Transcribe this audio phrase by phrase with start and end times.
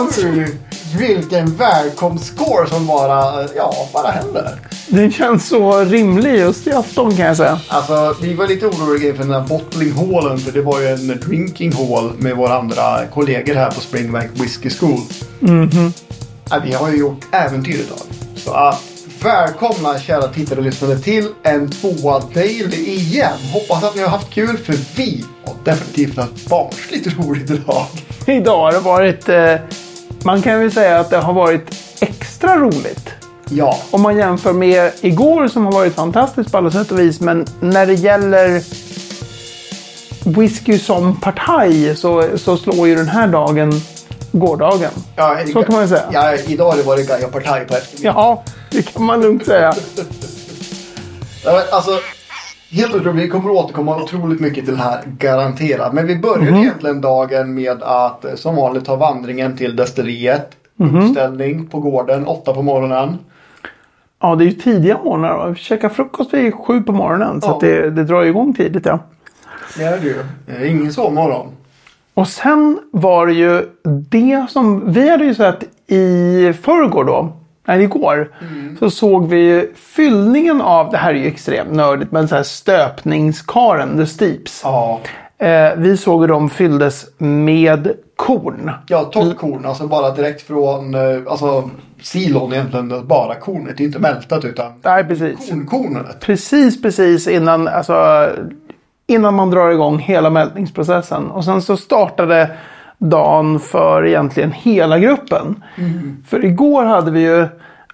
[0.00, 0.54] Oj,
[0.98, 4.60] vilken välkomstscore som bara, ja, bara händer.
[4.88, 7.60] den känns så rimlig just i afton kan jag säga.
[7.68, 11.06] Alltså, vi var lite oroliga för den här bottling hallen för det var ju en
[11.06, 15.00] drinking hall med våra andra kollegor här på Springbank Whiskey School.
[16.50, 17.98] ja, vi har ju gjort äventyr idag.
[18.36, 18.74] Så uh,
[19.22, 23.38] välkomna kära tittare och lyssnare till en tvåa daily igen.
[23.52, 27.86] Hoppas att ni har haft kul för vi har definitivt haft barnsligt roligt idag.
[28.26, 29.28] Idag har det varit...
[29.28, 29.54] Eh,
[30.24, 31.62] man kan väl säga att det har varit
[32.00, 33.10] extra roligt.
[33.52, 37.20] Ja, Om man jämför med igår som har varit fantastiskt på alla sätt och vis.
[37.20, 38.62] Men när det gäller
[40.24, 43.72] whisky som partaj så, så slår ju den här dagen
[44.32, 44.90] gårdagen.
[45.16, 46.04] ja Så kan man säga.
[46.12, 48.16] Ja, idag har det varit Gaia Partaj på eftermiddagen.
[48.16, 49.74] Ja, det kan man lugnt säga.
[51.70, 51.98] Alltså,
[52.70, 53.24] helt otroligt.
[53.24, 55.92] Vi kommer återkomma otroligt mycket till det här, garanterat.
[55.92, 56.60] Men vi började Mhm.
[56.60, 60.50] egentligen dagen med att eh, som vanligt ta vandringen till destilleriet.
[60.76, 60.96] Mhm.
[60.96, 63.18] Uppställning på gården, åtta på morgonen.
[64.22, 65.48] Ja, det är ju tidiga morgnar.
[65.48, 67.40] Vi käkar frukost vid sju på morgonen.
[67.40, 67.58] Så Ja.
[67.60, 68.86] det, det drar igång tidigt.
[68.86, 68.98] Ja.
[69.78, 70.16] Det är det ju.
[70.56, 71.46] Eh, Ingen sovmorgon.
[72.14, 73.62] Och sen var det ju
[74.10, 77.32] det som vi hade ju sett i förrgår då.
[77.70, 78.28] Nej, igår.
[78.78, 83.96] Så såg vi fyllningen av, det här är ju extremt nördigt, men så här stöpningskaren,
[83.96, 84.60] the steeps.
[84.64, 85.00] Ja.
[85.38, 88.70] Eh, vi såg hur de fylldes med korn.
[88.86, 89.66] Ja, toppkorn.
[89.66, 91.70] Alltså bara direkt från eh, alltså,
[92.02, 93.06] silon egentligen.
[93.06, 93.80] Bara kornet.
[93.80, 95.50] Inte mältat utan Nej, precis.
[95.50, 96.20] kornkornet.
[96.20, 98.28] Precis, precis innan, alltså,
[99.06, 101.30] innan man drar igång hela mältningsprocessen.
[101.30, 102.50] Och sen så startade
[103.00, 105.64] dagen för egentligen hela gruppen.
[106.28, 107.46] För igår hade vi ju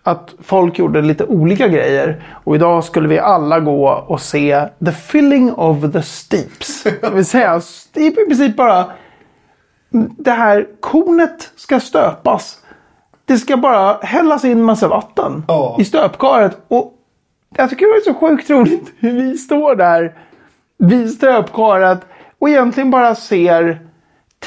[0.02, 2.24] att folk gjorde lite olika grejer.
[2.44, 6.82] Och idag skulle vi alla gå och se the filling of the steeps.
[7.00, 7.60] Det vill säga,
[7.94, 8.84] i princip bara
[10.18, 12.58] det här kornet ska stöpas.
[13.24, 15.76] Det ska bara hällas in massa vatten Ja.
[15.80, 16.58] i stöpkaret.
[16.68, 16.92] Och
[17.56, 20.14] jag tycker det är så sjukt roligt hur vi står där
[20.78, 22.00] vid stöpkaret
[22.38, 23.85] och egentligen bara ser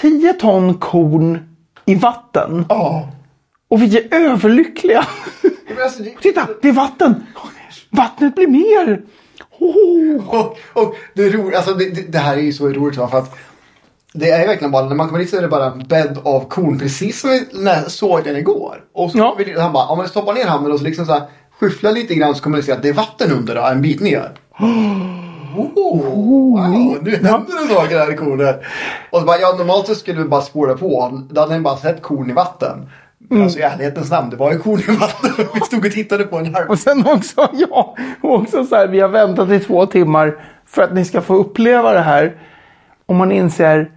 [0.02, 1.40] 10 ton korn
[1.86, 2.66] i vatten.
[2.70, 3.10] Ja.
[3.70, 5.06] Och vi är överlyckliga.
[5.84, 7.24] Alltså, det- Titta, det är vatten!
[7.90, 9.02] Vattnet blir mer!
[9.60, 10.30] Oh.
[10.40, 13.36] Och, och det, är roligt, alltså det, det, här är ju så roligt för att
[14.14, 16.48] det är verkligen bara, när man kommer dit så är det bara en bädd av
[16.50, 16.80] korn.
[16.80, 18.84] Precis som vi när jag såg den igår.
[18.94, 19.36] Och så Ja.
[19.38, 21.22] vill, han bara, om man stoppar ner handen och så liksom så här
[21.60, 24.00] skyfflar lite grann så kommer du se att det är vatten under då, en bit
[24.02, 24.32] ner.
[24.60, 28.62] Oh, wow, nu händer det saker här i kornet.
[29.12, 31.22] Och så bara, ja normalt så skulle vi bara spåra på.
[31.30, 32.90] Då hade ni bara sett korn i vatten.
[33.18, 35.48] Men alltså i ärlighetens namn, det var ju korn i vatten.
[35.54, 38.88] Vi stod och tittade på en halv Och sen också, ja, och också så här,
[38.88, 42.38] vi har väntat i två timmar för att ni ska få uppleva det här.
[43.06, 43.92] Och man inser,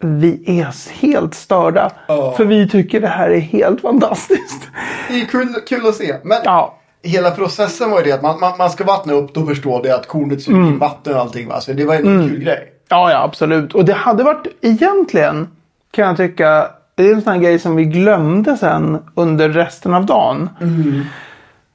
[0.00, 1.92] vi är helt störda.
[2.08, 2.34] Ja.
[2.36, 4.68] För vi tycker det här är helt fantastiskt.
[5.08, 6.16] Det är kul, kul att se.
[6.22, 6.77] Men Ja,
[7.08, 9.94] hela processen var ju det att man, man, man ska vattna upp, då förstår det
[9.94, 11.48] att kornet suger in vatten och allting.
[11.48, 11.60] Va?
[11.60, 12.72] Så det var en kul grej.
[12.88, 13.74] ja, ja, absolut.
[13.74, 15.48] Och det hade varit egentligen,
[15.90, 19.94] kan jag tycka, det är en sån här grej som vi glömde sen under resten
[19.94, 20.50] av dagen.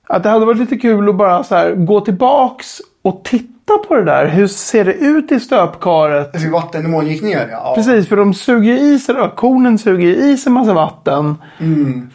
[0.07, 3.95] Att det hade varit lite kul att bara så här, gå tillbaks och titta på
[3.95, 4.27] det där.
[4.27, 6.29] Hur ser det ut i stöpkaret?
[6.33, 7.73] Hur vattennivån gick ner ja.
[7.75, 11.35] Precis, för de suger i sig, kornen suger i sig massa vatten.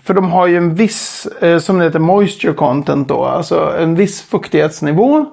[0.04, 3.24] För de har ju en viss, eh, som det heter, moisture content då.
[3.24, 5.26] Alltså en viss fuktighetsnivå.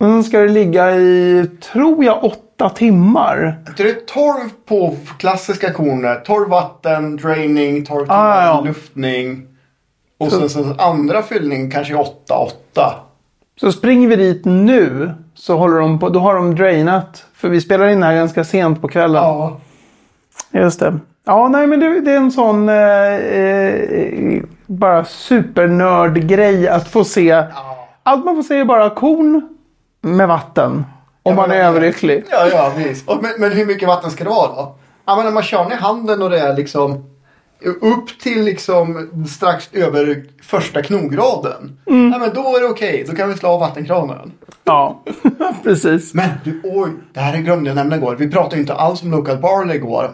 [0.00, 3.58] Men sen ska det ligga i, tror jag, åtta timmar.
[3.76, 6.24] Det är 12 på klassiska kornet.
[6.24, 8.62] 12 vatten, draining, 12 timmar Ah, ja.
[8.66, 9.42] luftning.
[10.20, 12.94] Och sen så andra fyllning kanske 8, 8.
[13.60, 17.24] Så springer vi dit nu så håller de på, då har de drainat.
[17.34, 19.22] För vi spelar in här ganska sent på kvällen.
[19.22, 19.60] Ja.
[20.50, 20.98] Just det.
[21.24, 27.44] Ja, nej men det, det är en sån eh, eh, bara supernörd-grej att få se.
[28.02, 29.48] Allt man får se är bara korn
[30.00, 30.84] med vatten.
[31.22, 32.24] Ja, man är överlycklig.
[32.30, 33.08] Ja, ja, visst.
[33.08, 34.74] Och, men, men hur mycket vatten ska det vara då?
[35.04, 37.04] Ja, men när man kör ner handen och det är liksom
[37.80, 41.78] upp till liksom strax över första knograden.
[41.86, 42.12] Mm.
[42.12, 43.04] Ja, men då är det okej.
[43.08, 44.32] Då kan vi slå av vattenkranen.
[44.64, 45.02] Ja,
[45.62, 46.14] precis.
[46.14, 48.16] Men du, oj, det här glömde jag nämna igår.
[48.18, 50.10] Vi pratade ju inte alls om local barley igår.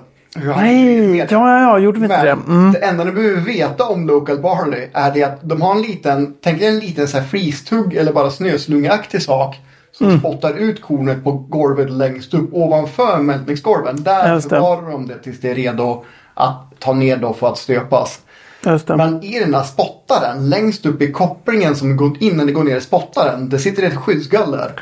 [0.56, 2.30] Nej, ja, ja, ja, gjorde vi inte det?
[2.30, 2.72] Mm.
[2.72, 6.34] det enda du behöver veta om local barley är det att de har en liten,
[6.42, 9.56] tänk dig en liten så här freeze-tugg eller bara snöslungeaktig sak.
[9.92, 10.18] Som Mm.
[10.20, 14.02] spottar ut kornet på golvet längst upp ovanför mältningsgolven.
[14.02, 18.20] Där förvarar de det tills det är redo att ta ner då för att stöpas.
[18.88, 22.76] Men i den här spottaren, längst upp i kopplingen som går innan det går ner
[22.76, 24.80] i spottaren, det sitter ett skyddsgaller.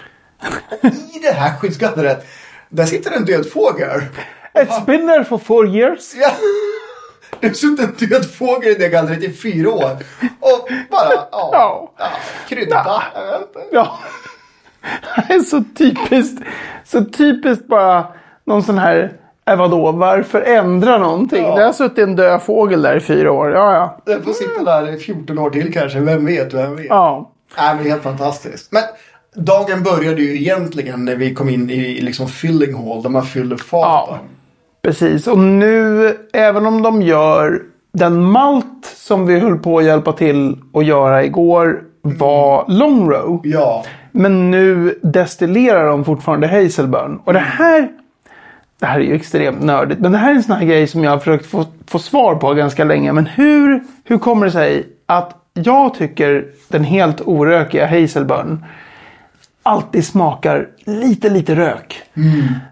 [1.15, 2.27] I det här skyddsgallret,
[2.69, 4.01] där sitter en död fågel.
[4.55, 6.15] It's been there for four years.
[6.15, 6.31] Ja.
[7.41, 9.97] Det har suttit en död fågel i det gallret i fyra år.
[10.41, 11.29] Och bara, ja.
[11.53, 11.93] Ja.
[11.99, 12.11] ja
[12.49, 13.03] krydda.
[13.73, 13.99] Ja.
[15.29, 16.43] Det är så typiskt.
[16.85, 18.07] Så typiskt bara
[18.45, 19.13] någon sån här,
[19.51, 21.43] äh, vadå, varför ändra någonting?
[21.45, 21.57] Ja.
[21.57, 23.51] Det har suttit en död fågel där i fyra år.
[23.51, 23.97] Ja, ja.
[24.07, 26.01] Den får sitta där i 14 år till kanske.
[26.01, 26.87] Vem vet, vem vet.
[26.89, 28.73] Ja, Nej, men helt fantastiskt.
[28.73, 28.83] Men
[29.45, 33.57] dagen började ju egentligen när vi kom in i liksom filling hall där man fyller
[33.57, 34.19] faten.
[34.83, 35.27] precis.
[35.27, 37.63] Och nu, även om de gör
[37.93, 43.41] den malt som vi höll på att hjälpa till att göra igår var long row.
[43.45, 43.85] Ja.
[44.13, 47.21] Men nu destillerar de fortfarande hazelburn.
[47.25, 47.89] Och det här,
[48.83, 50.01] det här är ju extremt nördigt.
[50.01, 52.35] Men det här är en sån här grej som jag har försökt få, få svar
[52.35, 53.13] på ganska länge.
[53.13, 58.65] Men hur, hur kommer det sig att jag tycker den helt orökiga hazelburn
[59.63, 62.03] alltid smakar lite, lite rök.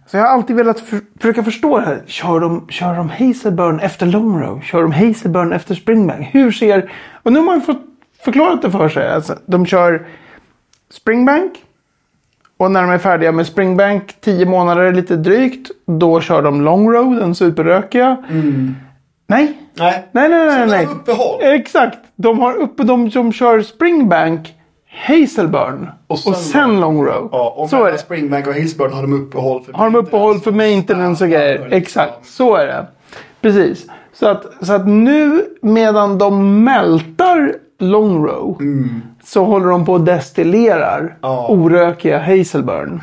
[0.06, 2.02] Så jag har alltid velat för, försöka förstå det här.
[2.06, 4.60] Kör de, kör de hazelburn efter long row?
[4.60, 6.28] Kör de hazelburn efter springbank?
[6.30, 6.92] Hur ser...
[7.22, 7.82] Och nu har man fått
[8.24, 9.10] förklarat det för sig.
[9.10, 10.06] Alltså, de kör
[10.90, 11.52] springbank.
[12.60, 16.92] Och när de är färdiga med springbank, 10 månader lite drygt, då kör de long
[16.92, 18.16] row, den superrökiga.
[19.26, 20.08] Nej, Nej.
[20.12, 20.68] nej, nej, nej.
[20.68, 20.84] Så nej.
[20.84, 21.38] de har uppehåll.
[21.42, 21.98] Exakt.
[22.16, 24.54] De har uppe de som kör springbank,
[25.06, 27.28] hazelburn och Och sen, sen- long row.
[27.32, 27.98] Ja, och så är det.
[27.98, 31.68] Springbank och Hillsburn har de uppehåll för Har de uppehåll för maintenance och grejer?
[31.70, 32.86] Exakt, så är det.
[33.40, 33.86] Precis.
[34.12, 38.58] Så att, så att nu medan de mältar long row
[39.32, 41.46] så håller de på och destillerar Ja.
[41.48, 43.00] orökiga hazelburn.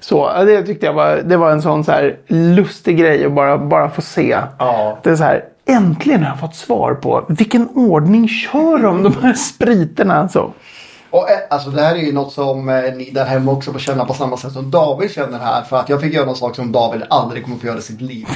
[0.00, 3.32] Så ja, det tyckte jag var, det var en sån så här lustig grej att
[3.32, 4.36] bara, bara få se.
[4.58, 4.98] Ja.
[5.02, 9.14] Det är så här, äntligen har jag fått svar på vilken ordning kör de de
[9.22, 10.28] här spriterna.
[10.28, 10.50] Så.
[11.10, 13.78] Och eh, alltså det här är ju något som eh, ni där hemma också får
[13.78, 15.62] känna på samma sätt som David känner här.
[15.62, 18.00] För att jag fick göra någon sak som David aldrig kommer få göra i sitt
[18.00, 18.26] liv.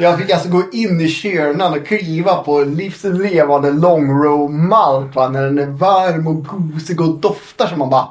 [0.00, 5.28] Jag fick alltså gå in i kärnan och kliva på livslevande long row malt va,
[5.28, 8.08] när den är varm och gosig och doftar som man bara...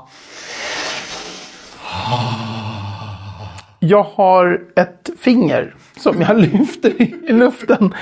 [3.80, 7.94] Jag har ett finger som jag lyfter i luften.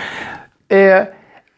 [0.67, 1.03] Eh,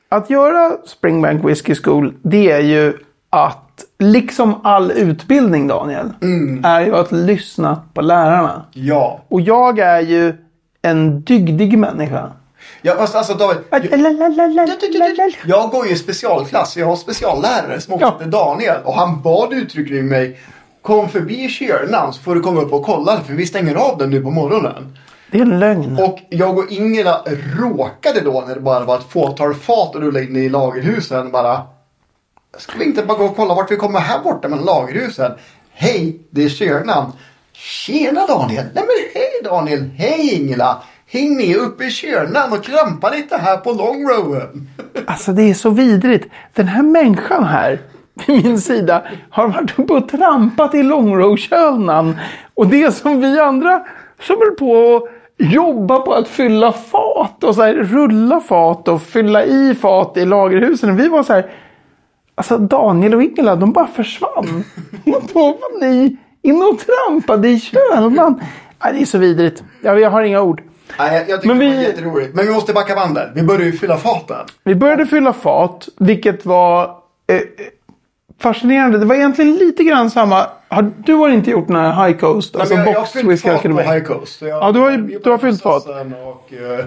[0.10, 2.94] att göra Springbank Whiskey School, det är ju
[3.30, 6.14] att, liksom all utbildning Daniel,
[6.64, 8.66] är ju att lyssna på lärarna.
[8.74, 9.22] Ja.
[9.28, 10.47] Och jag är ju
[10.90, 12.32] en dygdig människa.
[12.82, 13.58] ja fast alltså David.
[13.72, 16.78] Jag, jag går ju i specialklass.
[16.78, 18.14] Jag har speciallärare som också Ja.
[18.20, 18.78] heter Daniel.
[18.84, 20.40] Och han bad uttryckligen mig.
[20.82, 23.22] Kom förbi kärnan så får du komma upp och kolla.
[23.22, 24.98] För vi stänger av den nu på morgonen.
[25.32, 26.00] Det är en lögn.
[26.04, 27.22] Och jag och Ingela
[27.58, 31.62] råkade då när det bara var ett fåtal fat att rulla in i lagerhusen bara.
[32.58, 35.32] Ska vi inte bara gå och kolla vart vi kommer här borta med lagerhusen?
[35.74, 37.12] Hej, det är kärnan.
[37.58, 38.66] Tjena Daniel!
[38.74, 39.90] Nej men hej Daniel!
[39.98, 40.84] Hej Ingela!
[41.08, 44.70] Häng med uppe i kärnan och krampa lite här på long rowen.
[45.08, 46.34] Alltså det är så vidrigt.
[46.54, 47.82] Den här människan här
[48.28, 52.20] vid min sida har varit uppe och trampat i långrowkölnan.
[52.56, 53.86] Och det som vi andra
[54.22, 55.04] som höll på att
[55.54, 60.26] jobba på att fylla fat och så här, rulla fat och fylla i fat i
[60.26, 60.98] lagerhusen.
[60.98, 61.52] Vi var så här.
[62.36, 64.64] Alltså Daniel och Ingela de bara försvann.
[65.06, 66.18] Och då var ni
[66.48, 68.42] inne och trampade i kölnan.
[68.84, 69.64] Nej, det är så vidrigt.
[69.84, 70.62] Jag, jag har inga ord.
[71.00, 72.36] Nej, jag, tycker Men det vi- var jätteroligt.
[72.36, 73.30] Men vi måste backa bandet.
[73.36, 74.38] Vi börjar ju fylla faten.
[74.64, 76.84] Vi började fylla fat, vilket var
[77.28, 77.42] eh,
[78.42, 78.98] fascinerande.
[78.98, 80.46] Det var egentligen lite grann samma.
[80.70, 82.54] Har, du har inte gjort den här High Coast?
[82.54, 83.82] Nej, alltså jag, jag har Box fyllt fat på.
[83.94, 84.42] High Coast.
[84.42, 85.86] Jag, Ja, du har ju- du har fyllt fat.
[85.88, 86.86] Och, eh,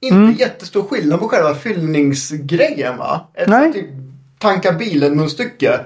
[0.00, 3.20] inte jättestor skillnad på själva fyllningsgrejen va?
[3.34, 3.72] Ett Nej.
[3.72, 3.86] typ
[4.38, 5.80] tanka bilen munstycke.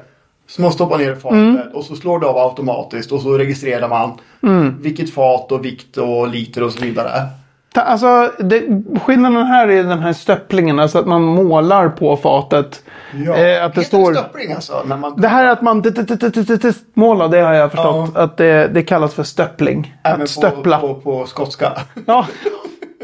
[0.49, 1.61] Som man stoppar ner i fatet Mm.
[1.75, 4.13] och så slår det av automatiskt och så registrerar man
[4.43, 4.77] Mm.
[4.83, 7.11] vilket fat och vikt och liter och så vidare.
[7.75, 8.63] Ta, alltså, det,
[9.03, 10.79] skillnaden här är den här stöpplingen.
[10.79, 12.83] Alltså att man målar på fatet.
[13.27, 13.37] Ja.
[13.37, 14.15] Eh, att det står...
[14.15, 14.83] stöppling alltså?
[14.87, 15.21] När man...
[15.21, 15.83] Det här att man
[16.95, 18.17] målar, det har jag förstått.
[18.17, 19.95] Att det, det kallas för stöppling.
[20.05, 20.79] Även Att stöppla.
[20.79, 21.73] På, på, på skotska.
[22.07, 22.27] Ja,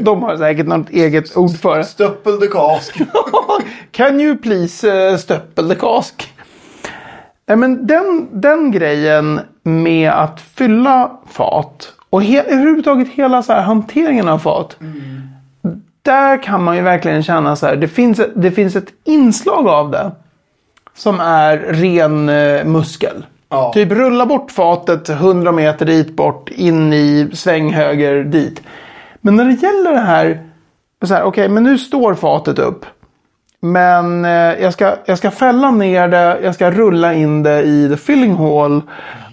[0.01, 1.85] de har säkert något eget ord för det.
[1.85, 3.01] Stöppel de kask.
[3.91, 6.34] Can you please uh, stöppel the cask?
[7.47, 13.63] Nej, men den, den grejen med att fylla fat och he, överhuvudtaget hela så här
[13.63, 14.77] hanteringen av fat.
[16.03, 17.77] Där kan man ju verkligen känna så här.
[17.77, 20.11] Det finns, det finns ett inslag av det.
[20.95, 23.27] Som är ren eh, muskel.
[23.49, 23.73] Ja.
[23.73, 28.63] Typ rulla bort fatet 100 meter dit bort, in i sväng höger dit.
[29.21, 30.47] Men när det gäller det här.
[31.05, 32.87] så här Okej, men nu står fatet upp.
[33.65, 34.31] Men eh,
[34.63, 38.35] jag, ska, jag ska fälla ner det, jag ska rulla in det i the filling
[38.35, 38.83] hall.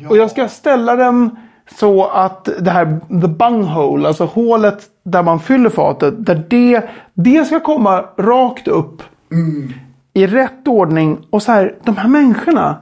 [0.10, 1.36] Och jag ska ställa den
[1.80, 6.26] så att det här the bunghole, alltså hålet där man fyller fatet.
[6.26, 9.04] Där det, det ska komma rakt upp.
[10.14, 11.28] I rätt ordning.
[11.30, 12.78] Och så här, de här människorna.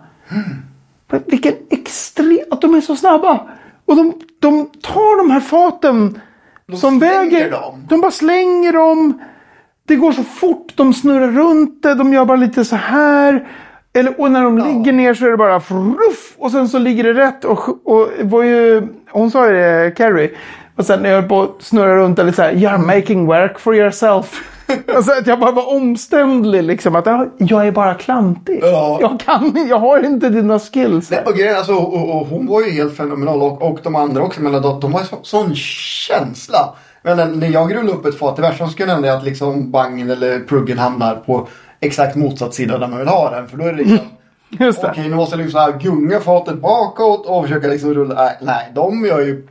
[1.26, 2.40] Vilken extrem...
[2.52, 3.40] Att de är så snabba.
[3.86, 6.22] Och de, de tar de här faten.
[6.68, 7.52] som slänger väger...
[7.52, 7.86] dem.
[7.90, 9.20] De bara slänger dem.
[9.90, 10.72] Det går så fort.
[10.76, 11.94] De snurrar runt det.
[11.94, 13.48] De gör bara lite så här.
[13.94, 17.04] Eller, och när de ligger ner så är det bara fruff, Och sen så ligger
[17.04, 17.46] det rätt.
[17.46, 20.32] Och, och var ju, hon sa ju det, Carrie.
[20.76, 22.52] Och sen när jag höll på att snurra runt lite så här.
[22.52, 24.42] You're making work for yourself.
[24.96, 26.96] alltså att jag bara var omständlig liksom.
[26.96, 28.60] Att jag, jag är bara klantig.
[28.62, 28.98] Ja.
[29.02, 31.10] Jag kan jag har inte dina skills.
[31.10, 34.24] Nej, och, grejen, alltså, och, och hon var ju helt fenomenal och, och de andra
[34.24, 34.42] också.
[34.42, 36.76] Men de, de har så, sån känsla.
[37.04, 39.72] Men när- jag rullar upp ett fat, det värsta som skulle hända är att liksom
[39.72, 41.48] bangen eller pluggen hamnar på
[41.80, 43.48] exakt motsatt sida där man vill ha den.
[43.48, 43.98] För då är det liksom
[44.60, 44.88] Just det.
[44.92, 48.16] Okej, nu måste jag liksom så gunga fatet bakåt och försöka liksom rulla.
[48.16, 49.48] Nej, nej de gör ju...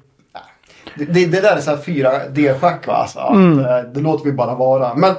[0.95, 2.93] Det, det, det där är så här fyra D-schack va.
[2.95, 4.95] Alltså, att, eh, det låter vi bara vara.
[4.95, 5.15] Men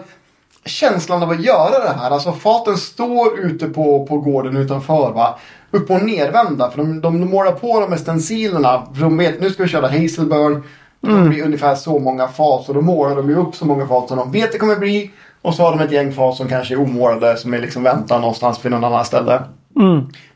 [0.65, 2.11] känslan av att göra det här.
[2.11, 5.39] Alltså faten står ute på, på gården utanför va.
[5.71, 6.71] Upp och nervända.
[6.71, 8.83] För de, de målar på dem med stencilerna.
[8.95, 10.63] För de vet, nu ska vi köra Hazelburn.
[11.01, 12.27] Det blir ungefär så många.
[12.65, 15.11] Så då målar de ju upp så många fat som de vet det kommer bli.
[15.41, 17.37] Och så har de ett gäng fat som kanske är omålade.
[17.37, 19.41] Som är liksom väntar någonstans vid någon annan ställe.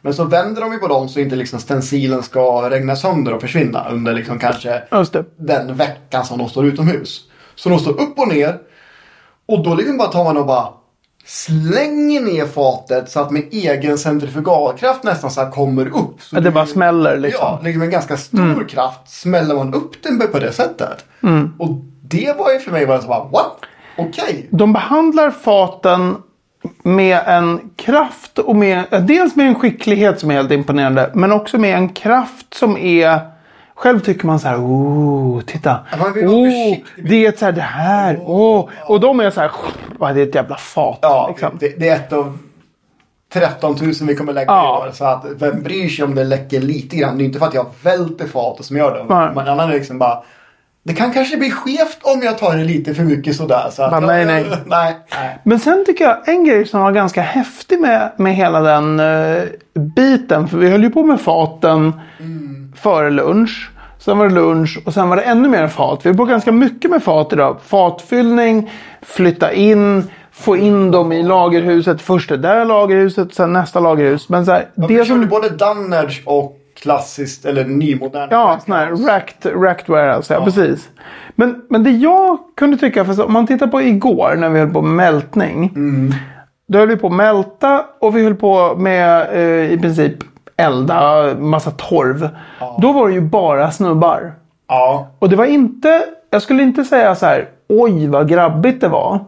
[0.01, 3.41] Men så vänder de ju på dem så inte liksom stencilen ska regna sönder och
[3.41, 4.83] försvinna under liksom kanske
[5.37, 7.21] den veckan som de står utomhus.
[7.55, 8.57] Så de står upp och ner.
[9.45, 10.67] Och då liksom bara tar man och bara
[11.25, 16.21] slänger ner fatet så att med egen centrifugalkraft nästan så här kommer upp.
[16.21, 17.45] Så Att det bara smäller liksom.
[17.45, 21.05] Ja, liksom med ganska stor kraft smäller man upp den på det sättet.
[21.59, 21.69] Och
[22.01, 23.57] det var ju för mig bara så bara what?
[23.97, 24.47] Okej.
[24.49, 26.15] De behandlar faten
[26.83, 31.11] med en kraft och med, dels med en skicklighet som är helt imponerande.
[31.13, 33.32] Men också med en kraft som är
[33.75, 35.79] själv tycker man så här, oh, titta.
[36.25, 38.15] Oh, det är ett så här, det här.
[38.17, 38.69] Oh.
[38.85, 39.51] Och de är så här,
[39.99, 40.99] "Vad, det är ett jävla fat.
[41.01, 41.57] Ja, liksom.
[41.59, 42.37] det, det är ett av
[43.33, 44.83] 13 000 vi kommer lägga Ja.
[44.85, 44.91] i år.
[44.93, 47.17] Så att vem bryr sig om det läcker lite grann.
[47.17, 49.15] Det är inte för att jag välter fatet som gör det.
[49.15, 49.29] Nej.
[49.35, 50.23] Men annan är liksom bara.
[50.85, 53.69] Det kan kanske bli skevt om jag tar det lite för mycket sådär.
[53.71, 54.45] Så att, Bara, nej, nej.
[54.65, 55.39] nej, nej.
[55.43, 59.43] Men sen tycker jag en grej som var ganska häftig med, med hela den eh,
[59.95, 60.47] biten.
[60.47, 61.93] För vi höll ju på med faten
[62.75, 63.69] före lunch.
[63.99, 65.99] Sen var det lunch och sen var det ännu mer fat.
[66.03, 67.57] Vi höll på ganska mycket med fat idag.
[67.65, 72.01] Fatfyllning, flytta in, få in dem i lagerhuset.
[72.01, 74.29] Först det där lagerhuset, sen nästa lagerhus.
[74.29, 75.27] Men så här, Det det körde som...
[75.29, 78.31] både Dunnage och klassiskt eller nymodernt.
[78.31, 80.33] Ja, sån här racked, racked warehouse.
[80.33, 80.89] Ja, precis.
[81.35, 84.69] Men, men det jag kunde tycka, för om man tittar på igår när vi höll
[84.73, 85.73] på med mältning.
[86.67, 90.13] Då höll vi på att mälta och vi höll på med eh, i princip
[90.63, 92.29] elda massa torv.
[92.81, 94.33] Då var det ju bara snubbar.
[94.67, 95.07] Ja.
[95.19, 99.19] Och det var inte, jag skulle inte säga så här, oj vad grabbigt det var.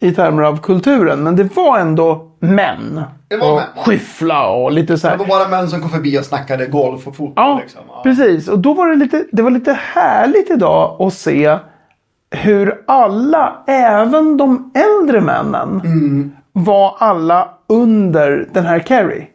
[0.00, 1.22] I termer av kulturen.
[1.22, 3.02] Men det var ändå män.
[3.28, 3.64] Det var och män.
[3.84, 5.16] skyffla och lite så här.
[5.16, 7.44] Det var bara män som kom förbi och snackade golf och fotboll.
[7.46, 7.80] Ja, liksom.
[7.88, 8.00] ja.
[8.02, 8.48] precis.
[8.48, 11.58] Och då var det lite, det var lite härligt idag att se
[12.30, 16.32] hur alla, även de äldre männen, Mm.
[16.52, 19.26] var alla under den här Carrie.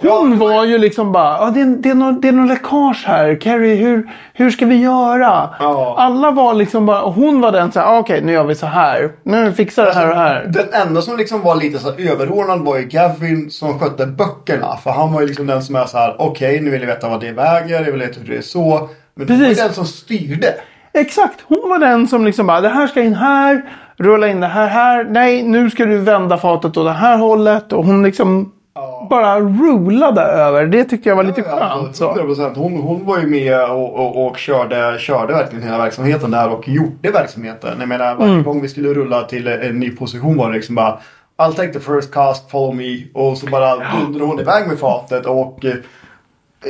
[0.00, 2.48] Hon var- var ju liksom bara, ah, det, är, det, är något, det är något
[2.48, 3.40] läckage här.
[3.40, 5.50] Carrie, hur, hur ska vi göra?
[5.60, 5.94] Ja.
[5.98, 8.54] Alla var liksom bara, och hon var den så här, ah, okej nu gör vi
[8.54, 9.12] så här.
[9.22, 10.44] Nu fixar det här och här.
[10.48, 14.76] Den enda som liksom var lite så här överordnad var ju Gavin som skötte böckerna.
[14.76, 17.08] För han var ju liksom den som är så här: okej nu vill jag veta
[17.08, 18.88] vad det väger, jag vill veta hur det är så.
[19.14, 19.64] Men det var ju Precis.
[19.64, 20.54] den som styrde.
[20.92, 23.62] Exakt, hon var den som liksom bara det här ska in här,
[23.96, 25.04] rulla in det här här.
[25.04, 27.72] Nej, nu ska du vända fatet åt det här hållet.
[27.72, 29.06] Och hon liksom Ja.
[29.10, 30.66] bara rulade över.
[30.66, 31.62] Det tyckte jag var lite skönt.
[31.62, 32.20] Alltså, Så.
[32.20, 32.56] 100%.
[32.56, 36.68] Hon, hon var ju med och, och, och körde, körde verkligen hela verksamheten där och
[36.68, 37.76] gjorde verksamheten.
[37.80, 38.44] Jag menar varje Mm.
[38.44, 40.98] gång vi skulle rulla till en ny position var det liksom bara
[41.38, 43.02] I'll take the first cast, follow me.
[43.14, 45.74] Och så bara dundrade hon iväg med fatet och eh,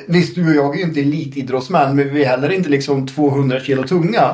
[0.08, 3.60] Visst, du och jag är ju inte elitidrottsmän men vi är heller inte liksom 200
[3.60, 4.30] kilo tunga.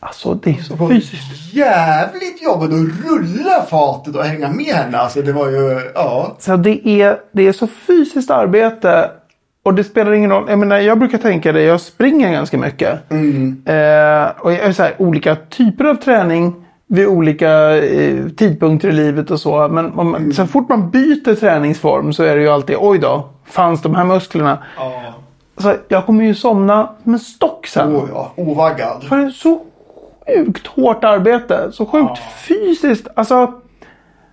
[0.00, 1.54] Alltså det är så Det fysiskt.
[1.54, 4.98] jävligt jobbigt att rulla fatet och hänga med henne.
[4.98, 6.36] Alltså det var ju, ja.
[6.38, 9.10] Så det är, det är så fysiskt arbete.
[9.62, 10.44] Och det spelar ingen roll.
[10.48, 11.62] Jag menar, jag brukar tänka det.
[11.62, 13.10] Jag springer ganska mycket.
[13.10, 13.62] Mm.
[13.66, 16.54] Eh, och jag, så här, olika typer av träning
[16.86, 19.68] vid olika eh, tidpunkter i livet och så.
[19.68, 20.32] Men om, Mm.
[20.32, 23.28] så fort man byter träningsform så är det ju alltid oj då.
[23.44, 24.58] Fanns de här musklerna?
[24.76, 24.92] ja.
[25.58, 27.96] Så jag kommer ju somna med stock sen.
[27.96, 28.32] Oh, ja.
[28.36, 29.04] Ovaggad.
[29.08, 29.60] För det är så
[30.26, 31.72] sjukt hårt arbete.
[31.72, 32.18] Så sjukt
[32.48, 33.06] fysiskt.
[33.14, 33.52] Alltså,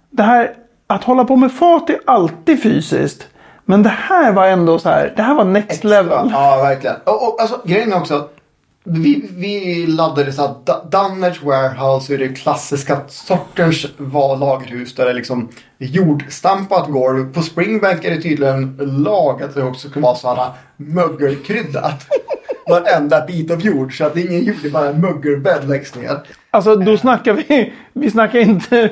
[0.10, 0.56] det här
[0.88, 3.28] att hålla på med fat är alltid fysiskt.
[3.66, 5.14] Men det här var ändå så här.
[5.16, 6.30] Det här var next level.
[6.32, 6.96] Ja, verkligen.
[7.04, 8.30] Och, och, alltså, grejen är också
[8.84, 13.86] vi, vi laddade så att Dunnage Warehouse är det klassiska sortens
[14.40, 17.34] lagerhus där det är liksom jordstampat golv.
[17.34, 22.08] På Springbank är det tydligen lagat det också ska vara så här mögelkryddat.
[22.68, 25.70] Varenda bit av jord så att det är ingen jord, det är bara en mögelbädd
[25.70, 26.18] längst ner.
[26.52, 28.90] Alltså då snackar vi, vi snackar inte,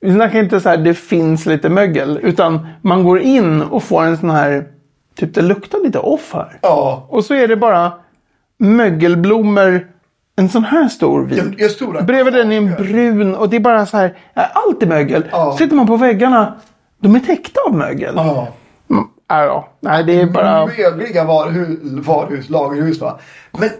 [0.00, 2.20] vi snackar inte så här det finns lite mögel.
[2.22, 4.64] Utan man går in och får en sån här,
[5.18, 6.58] typ det luktar lite off här.
[6.62, 7.92] Ja, Och så är det bara
[8.58, 9.86] mögelblommor,
[10.36, 11.54] en sån här stor vid.
[11.58, 12.06] jag, jag.
[12.06, 15.24] Bredvid den är en brun och det är bara så här, allt är mögel.
[15.30, 15.56] Ja.
[15.58, 16.54] Sitter man på väggarna,
[16.98, 18.14] de är täckta av mögel.
[18.16, 18.48] Ja.
[19.34, 19.68] Ja, ja.
[19.80, 20.66] Nej, det är bara...
[20.66, 23.20] Mögliga varuhus, varuhus, lagerhus va.
[23.52, 23.70] Men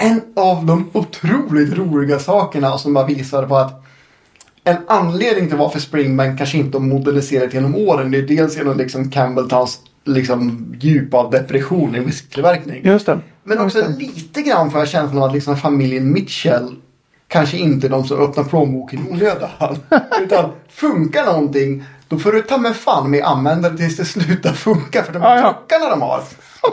[0.00, 3.84] en av de otroligt roliga sakerna som bara visar på att
[4.64, 8.76] en anledning till varför Springbank kanske inte har moderniserat genom åren det är dels genom
[8.76, 12.86] liksom Campbelltowns liksom djupa depression i whiskytillverkning.
[12.86, 13.20] Just det.
[13.44, 13.98] Men också det.
[13.98, 16.76] lite grann får jag känslan av att liksom familjen Mitchell
[17.28, 19.50] kanske inte är de som öppnar plånboken i onödan.
[20.22, 24.52] Utan funkar någonting då får du ta med fan med använda det tills det slutar
[24.52, 25.02] funka.
[25.02, 25.52] För de här Ja, ja.
[25.68, 26.20] truckarna de har.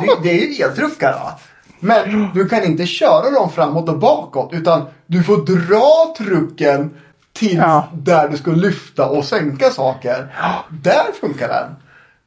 [0.01, 1.39] Det, det är ju eltruckar va.
[1.79, 4.53] Men du kan inte köra dem framåt och bakåt.
[4.53, 6.93] Utan du får dra trucken
[7.33, 7.87] till Ja.
[7.93, 10.35] där du ska lyfta och sänka saker.
[10.69, 11.75] Där funkar den.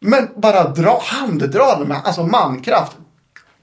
[0.00, 2.97] Men bara dra, handdra den med alltså mankraft.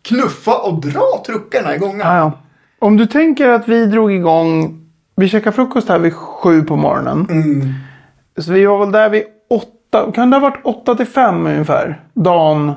[0.01, 1.99] Knuffa och dra truckarna igång.
[1.99, 2.31] Ja, ja.
[2.79, 4.81] Om du tänker att vi drog igång,
[5.15, 7.27] vi käkade frukost här vid sju på morgonen.
[7.29, 7.73] Mm.
[8.37, 9.23] Så vi var väl där vid
[9.89, 12.01] åtta, kan det ha varit åtta till fem ungefär?
[12.13, 12.73] Dagen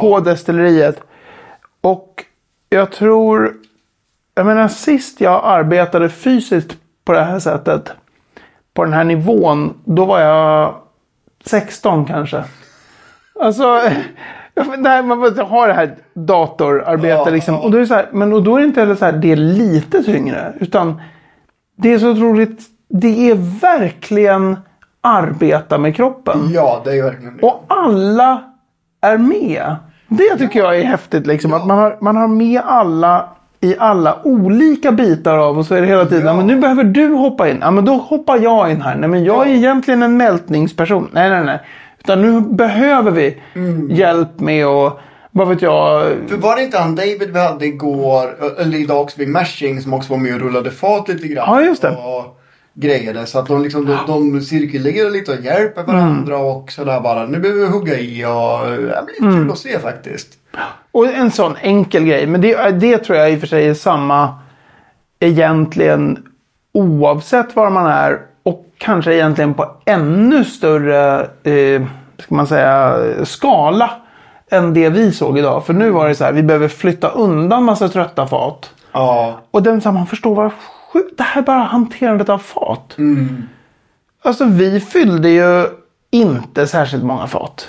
[0.00, 1.02] på destilleriet.
[1.80, 2.24] Och
[2.68, 3.54] jag tror,
[4.34, 7.92] jag menar sist jag arbetade fysiskt på det här sättet.
[8.74, 10.74] På den här nivån, då var jag
[11.44, 12.44] 16 kanske.
[13.40, 13.80] Alltså,
[14.78, 17.60] nej, man måste ha det här datorarbetet liksom.
[17.60, 19.12] Och då är det så här, men och då är det inte heller så här,
[19.12, 20.52] det är lite tyngre.
[20.60, 21.00] Utan
[21.76, 24.56] det är så otroligt, det är verkligen
[25.00, 26.38] arbeta med kroppen.
[26.52, 27.42] Ja, det är verkligen det.
[27.46, 28.42] Och alla
[29.00, 29.76] är med.
[30.08, 31.26] Det tycker jag är häftigt.
[31.26, 33.28] Liksom, Att man har, man har med alla
[33.60, 36.26] i alla olika bitar av och så är det hela tiden.
[36.26, 36.34] Ja.
[36.34, 37.58] Men nu behöver du hoppa in.
[37.60, 38.96] Ja, men då hoppar jag in här.
[38.96, 41.08] Nej, men jag är egentligen en mältningsperson.
[41.12, 41.58] Nej, nej, nej.
[41.98, 43.90] Utan nu behöver vi Mm.
[43.90, 44.98] hjälp med att,
[45.30, 46.02] vad vet jag.
[46.28, 48.26] För var det inte han David vi hade igår,
[48.58, 51.44] eller idag också vid Mashing som också var med och rullade fat lite grann.
[51.48, 51.88] Ja, just det.
[51.90, 52.39] Och
[52.74, 53.26] grejade.
[53.26, 56.46] Så att de, liksom, de, de cirkulerar lite och hjälper varandra Mm.
[56.46, 57.26] och sådär bara.
[57.26, 59.34] Nu behöver vi hugga i och det blir Mm.
[59.42, 60.28] kul att se faktiskt.
[60.92, 62.26] Och en sån enkel grej.
[62.26, 64.34] Men det, det tror jag i och för sig är samma
[65.20, 66.18] egentligen
[66.72, 68.18] oavsett var man är.
[68.42, 71.82] Och kanske egentligen på ännu större eh,
[72.18, 73.90] ska man säga, skala
[74.50, 75.66] än det vi såg idag.
[75.66, 78.70] För nu var det så här, vi behöver flytta undan massa trötta fat.
[78.92, 79.40] Ja.
[79.50, 80.50] Och den som man förstår vad
[80.92, 82.94] sjukt, det här är bara hanterandet av fat.
[82.98, 83.42] Mm.
[84.22, 85.66] Alltså vi fyllde ju
[86.10, 87.68] inte särskilt många fat.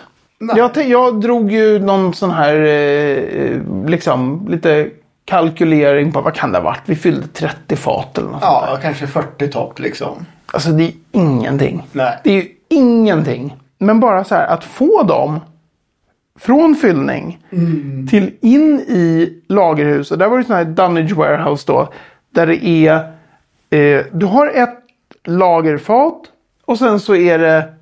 [0.56, 4.90] Jag, jag drog ju någon sån här eh, liksom lite
[5.26, 6.82] kalkylering på vad kan det ha varit?
[6.86, 8.82] Vi fyllde 30 fat eller något sånt Ja, där.
[8.82, 10.26] kanske 40 topp liksom.
[10.54, 11.88] Alltså det är ingenting.
[11.92, 12.20] Nej.
[12.24, 13.56] Det är ju ingenting.
[13.78, 15.40] Men bara så här att få dem
[16.40, 17.40] från fyllning
[18.10, 20.20] till in i lagerhuset.
[20.20, 21.94] Där var det sån här Dunnage Warehouse då.
[22.34, 22.96] Där det är,
[23.70, 24.78] eh, du har ett
[25.24, 26.22] lagerfat
[26.66, 27.74] och sen så är det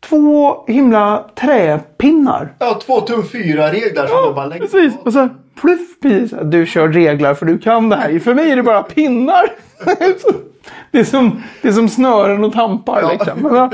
[0.00, 2.52] två himla träpinnar.
[2.58, 4.94] Ja, två tum fyra regler som de bara lägger Precis.
[5.04, 5.28] Och så
[5.60, 6.38] pluff, precis.
[6.42, 8.18] Du kör reglar för du kan det här.
[8.18, 9.44] För mig är det bara pinnar.
[10.90, 13.02] det, är som, det är som snören och tampar.
[13.02, 13.12] Ja.
[13.12, 13.70] Liksom.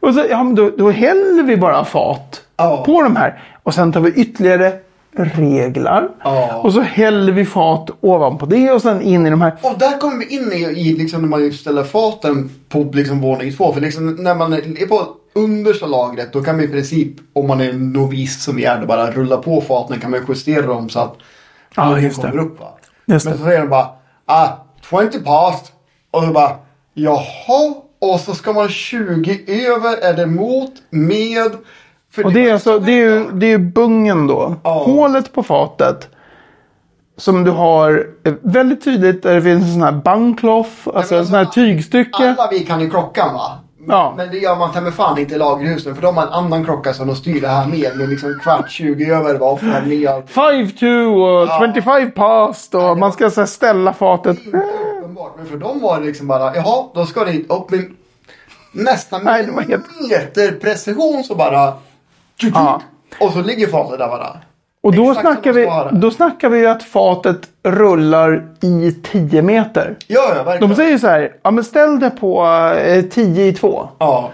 [0.00, 2.82] Och så, ja, men då, då häller vi bara fat Ja.
[2.86, 3.42] på de här.
[3.62, 4.72] Och sen tar vi ytterligare
[5.16, 6.08] reglar.
[6.24, 6.60] Ja.
[6.64, 9.52] Och så häller vi fat ovanpå det och sen in i de här.
[9.62, 13.52] Och där kommer vi in i, i liksom när man ställer faten på liksom våning
[13.52, 13.72] två.
[13.72, 17.60] För liksom när man är på understa lagret då kan man i princip, om man
[17.60, 20.98] är novis som vi är, då bara rulla på faten kan man justera dem så
[21.00, 21.14] att
[21.76, 22.30] Ja, just det.
[22.30, 22.60] kommer upp.
[22.60, 22.66] Va?
[23.06, 23.38] Just Men det.
[23.38, 23.88] så säger de bara,
[24.26, 24.48] ah,
[24.90, 25.72] 20 past.
[26.10, 26.50] Och så bara,
[26.94, 27.74] jaha.
[27.98, 31.52] Och så ska man 20 över, är det mot, med.
[32.16, 34.54] För Och det är, alltså, så det är ju det är ju bungen då.
[34.62, 34.82] Ja.
[34.86, 36.08] Hålet på fatet.
[37.16, 40.70] Som du har eh, väldigt tydligt där det finns en sån här bungcloth.
[40.94, 42.34] Alltså en sån här alltså, tygstycke.
[42.38, 43.58] Alla vi kan ju klockan va?
[43.88, 44.14] Ja.
[44.16, 45.94] Men det gör man ta med fan inte i lagerhusen.
[45.94, 47.96] För de har en annan klocka som de styr det här med.
[47.96, 50.22] Med liksom kvart 20 över fem nio.
[50.22, 51.72] 5-2 och Ja.
[51.74, 54.38] 25 past och det man ska så här, ställa fatet.
[54.46, 55.32] Uppenbart.
[55.36, 57.84] Men för dem var det liksom bara, jaha, då ska det upp med
[58.72, 59.56] nästan Nej, helt-
[59.98, 61.72] millimeter precision så bara.
[62.42, 62.82] Ja.
[63.20, 64.36] Och så ligger fatet där bara.
[64.82, 69.96] Och då Exakt snackar, vi, då snackar vi att fatet rullar i 10 meter.
[70.06, 70.70] Ja, ja, verkligen.
[70.70, 72.46] De säger så här, ja men ställ det på
[72.86, 73.88] eh, 10 i 2.
[73.98, 74.30] Ja.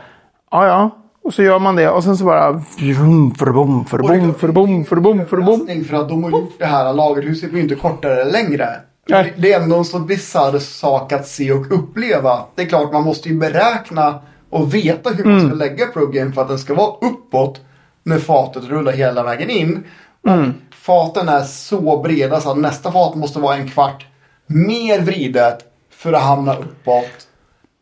[0.50, 0.90] Ja, ja.
[1.24, 2.60] Och så gör man det och sen så bara...
[2.60, 5.48] Förbom, förbom, förbom, förbom, förbom.
[5.48, 8.68] Överraskning För att de har gjort det här lagerhuset blir inte kortare eller längre.
[9.08, 9.32] Nej.
[9.36, 12.38] Det är ändå en så bisarr sak att se och uppleva.
[12.54, 14.14] Det är klart man måste ju beräkna
[14.50, 15.46] och veta hur man Mm.
[15.48, 17.60] ska lägga pluggen för att den ska vara uppåt
[18.02, 19.84] när fatet rullar hela vägen in.
[20.22, 20.30] Och
[20.74, 24.06] faten är så breda så att nästa fat måste vara en kvart
[24.46, 25.58] mer vridet
[25.90, 27.28] för att hamna uppåt.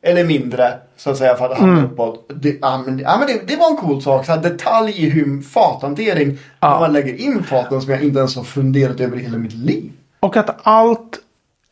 [0.02, 1.84] Eller mindre så att säga för att hamna Mm.
[1.92, 2.30] uppåt.
[2.34, 4.26] Det, ja, men, ja, men det, det var en cool sak.
[4.26, 6.38] Så här, detalj i hur fathantering.
[6.60, 9.52] När man lägger in faten som jag inte ens har funderat över i hela mitt
[9.52, 9.92] liv.
[10.20, 11.18] Och att allt...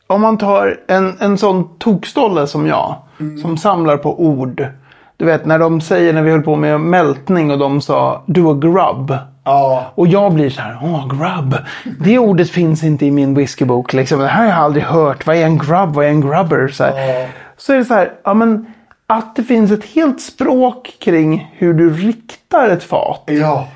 [0.07, 2.95] Om man tar en, en sån tokstolle som jag.
[3.41, 4.67] Som samlar på ord.
[5.19, 8.51] Du vet när de säger när vi höll på med mältning och de sa do
[8.51, 9.17] a grub.
[9.43, 9.91] Ja.
[9.95, 11.57] Och jag blir så här, åh grub.
[11.99, 13.93] Det ordet finns inte i min whiskybok.
[13.93, 14.19] Liksom.
[14.19, 15.27] Det här har jag aldrig hört.
[15.27, 15.89] Vad är en grub?
[15.93, 16.67] Vad är en grubber?
[16.67, 16.83] Så.
[16.83, 17.27] Ja.
[17.57, 18.65] så är det så här, ja men
[19.07, 23.23] att det finns ett helt språk kring hur du riktar ett fat.
[23.25, 23.67] Ja.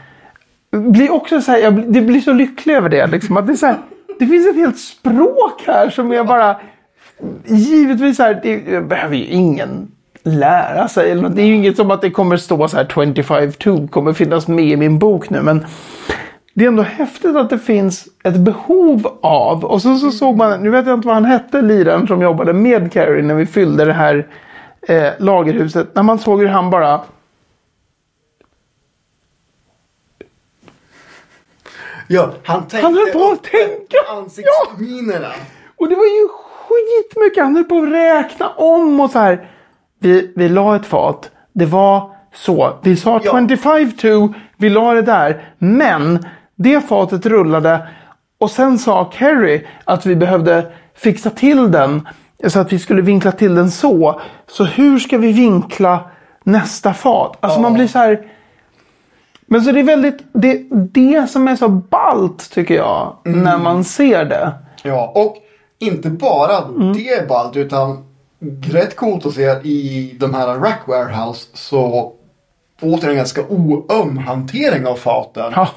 [0.72, 3.08] Blir också så här, jag det blir så lycklig över det.
[3.08, 3.78] Liksom, att det, är så här,
[4.20, 6.56] det finns ett helt språk här som är bara...
[7.46, 9.92] Givetvis så här, det behöver ju ingen
[10.24, 11.12] lära sig.
[11.12, 11.36] Eller något.
[11.36, 14.66] Det är ju inget som att det kommer stå så här 25-2 kommer finnas med
[14.66, 15.42] i min bok nu.
[15.42, 15.66] Men
[16.54, 19.66] det är ändå häftigt att det finns ett behov av.
[19.66, 22.54] Och så, så såg man, nu vet jag inte vad han hette, liraren som jobbade
[22.54, 24.28] med Carrie när vi fyllde det här
[24.88, 25.96] eh, lagerhuset.
[25.96, 27.02] När man såg hur han bara
[32.08, 32.30] ja.
[32.44, 32.88] Han tänkte...
[32.88, 33.98] Han höll på att tänka.
[34.10, 35.32] Ansiktsminerna.
[35.76, 37.44] Och det var ju skitmycket.
[37.44, 39.50] Han höll på att räkna om och så här.
[40.04, 41.32] Vi, vi la ett fat.
[41.54, 42.74] Det var så.
[42.82, 43.32] Vi sa Ja.
[43.32, 44.34] 25-2.
[44.58, 45.44] Vi la det där.
[45.58, 47.88] Men det fatet rullade.
[48.40, 52.08] Och sen sa Kerry att vi behövde fixa till den.
[52.48, 54.22] Så att vi skulle vinkla till den så.
[54.48, 56.00] Så hur ska vi vinkla
[56.44, 57.38] nästa fat?
[57.40, 58.28] Alltså man blir så här.
[59.46, 63.16] Men så det är väldigt, det, det som är så ballt tycker jag.
[63.24, 64.52] När man ser det.
[64.84, 65.38] Ja, och
[65.80, 66.94] inte bara Mm.
[66.94, 68.06] det är ballt utan
[68.62, 72.14] rätt coolt att se i de här Rack Warehouse så
[72.82, 75.52] återigen ganska oöm hantering av faten.
[75.56, 75.70] Ja.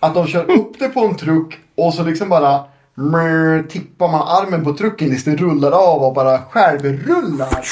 [0.00, 4.20] Att de kör upp det på en truck och så liksom bara mrr, tippar man
[4.20, 7.64] armen på trucken tills det rullar av och bara självrullar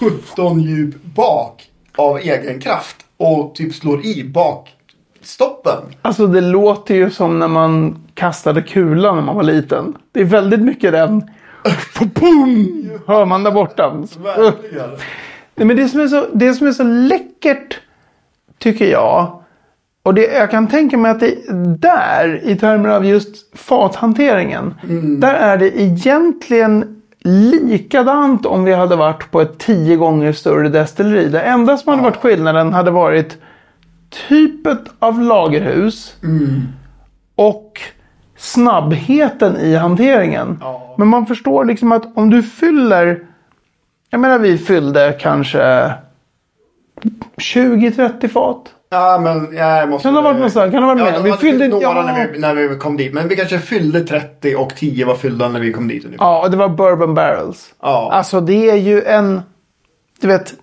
[0.00, 5.82] 17 djup bak av egen kraft och typ slår i bakstoppen.
[6.02, 9.94] Alltså det låter ju som när man kastade kulan när man var liten.
[10.12, 11.30] Det är väldigt mycket den.
[12.20, 12.90] Boom!
[13.06, 13.90] Hör man där borta.
[14.18, 14.90] Verkligen.
[15.54, 17.80] Nej, men det som, är så, det som är så läckert
[18.58, 19.42] tycker jag.
[20.02, 21.34] Och det, jag kan tänka mig att det
[21.78, 24.74] där i termer av just fathanteringen.
[25.20, 31.28] Där är det egentligen likadant om vi hade varit på ett tio gånger större destilleri.
[31.28, 33.38] Det enda som hade varit skillnaden hade varit
[34.28, 36.16] typet av lagerhus.
[37.34, 37.80] Och
[38.42, 40.58] snabbheten i hanteringen.
[40.60, 40.94] Ja.
[40.98, 43.20] Men man förstår liksom att om du fyller.
[44.10, 45.92] Jag menar vi fyllde kanske
[47.36, 48.62] 20-30 fat.
[48.90, 50.02] Ja, men jag måste...
[50.02, 50.72] Kan det ha varit någonstans?
[50.72, 51.22] Kan det ha varit Ja, mer?
[51.22, 52.02] Vi hade fyllde- några ja.
[52.02, 53.14] när, vi, när vi kom dit.
[53.14, 56.24] Men vi kanske fyllde 30 och 10 var fyllda när vi kom dit ungefär.
[56.24, 57.74] Ja, och det var bourbon barrels.
[57.82, 58.10] Ja.
[58.12, 59.40] Alltså det är ju en...
[60.20, 60.54] Du vet,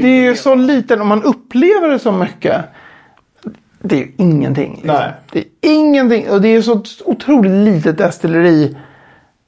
[0.00, 2.64] det är ju så liten och man upplever det så mycket.
[3.86, 4.72] Det är ju ingenting.
[4.82, 4.96] liksom.
[5.00, 5.12] Nej.
[5.32, 6.30] Det är ingenting.
[6.30, 8.76] Och det är ju så otroligt litet destilleri.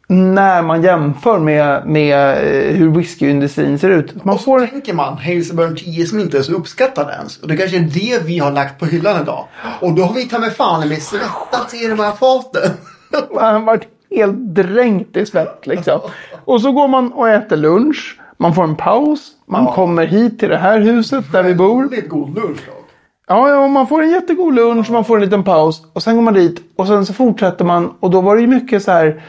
[0.08, 4.24] När man jämför med, med eh, hur whiskyindustrin ser ut.
[4.24, 4.66] Man Och så får...
[4.66, 7.38] tänker man Hazelburn 10 som inte är så uppskattad ens.
[7.42, 9.44] Och det kanske är det vi har lagt på hyllan idag.
[9.80, 12.70] Och då har vi ta med fan med svettats i de här faten.
[13.34, 16.00] Man har varit helt dränkt i svett liksom.
[16.44, 18.20] Och så går man och äter lunch.
[18.38, 19.30] Man får en paus.
[19.48, 19.72] Man Ja.
[19.74, 21.82] kommer hit till det här huset där vi bor.
[21.82, 22.85] Väldigt god lunch dock.
[23.28, 26.22] Ja, ja, man får en jättegod lunch, man får en liten paus och sen går
[26.22, 29.22] man dit och sen så fortsätter man och då var det ju mycket så här.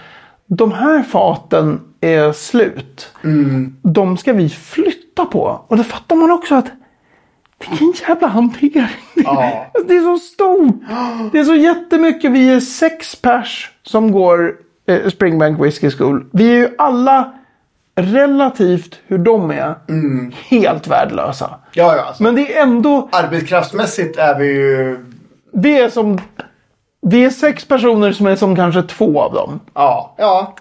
[0.48, 3.12] De här faten är slut.
[3.82, 5.62] De ska vi flytta på.
[5.68, 6.72] Och då fattar man också att
[7.70, 8.88] vilken jävla hantering.
[9.16, 9.66] Ja.
[9.88, 10.76] Det är så stort.
[11.32, 12.32] Det är så jättemycket.
[12.32, 14.56] Vi är sex pers som går
[14.88, 16.26] eh, Springbank Whiskey School.
[16.34, 17.34] Vi är ju alla
[17.98, 19.76] relativt hur de är
[20.50, 21.50] helt värdelösa.
[21.74, 22.04] Ja, ja.
[22.04, 22.24] Alltså.
[22.24, 25.06] Men det är ändå Arbetskraftsmässigt är vi ju...
[25.54, 26.20] det är som...
[27.02, 29.60] Vi är sex personer som är som kanske två av dem.
[29.74, 30.16] Ja.
[30.18, 30.56] Ja.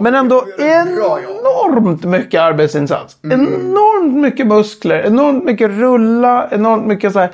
[0.00, 3.16] Men ändå enormt mycket arbetsinsats.
[3.22, 7.30] Enormt mycket muskler, enormt mycket rulla, enormt mycket så här.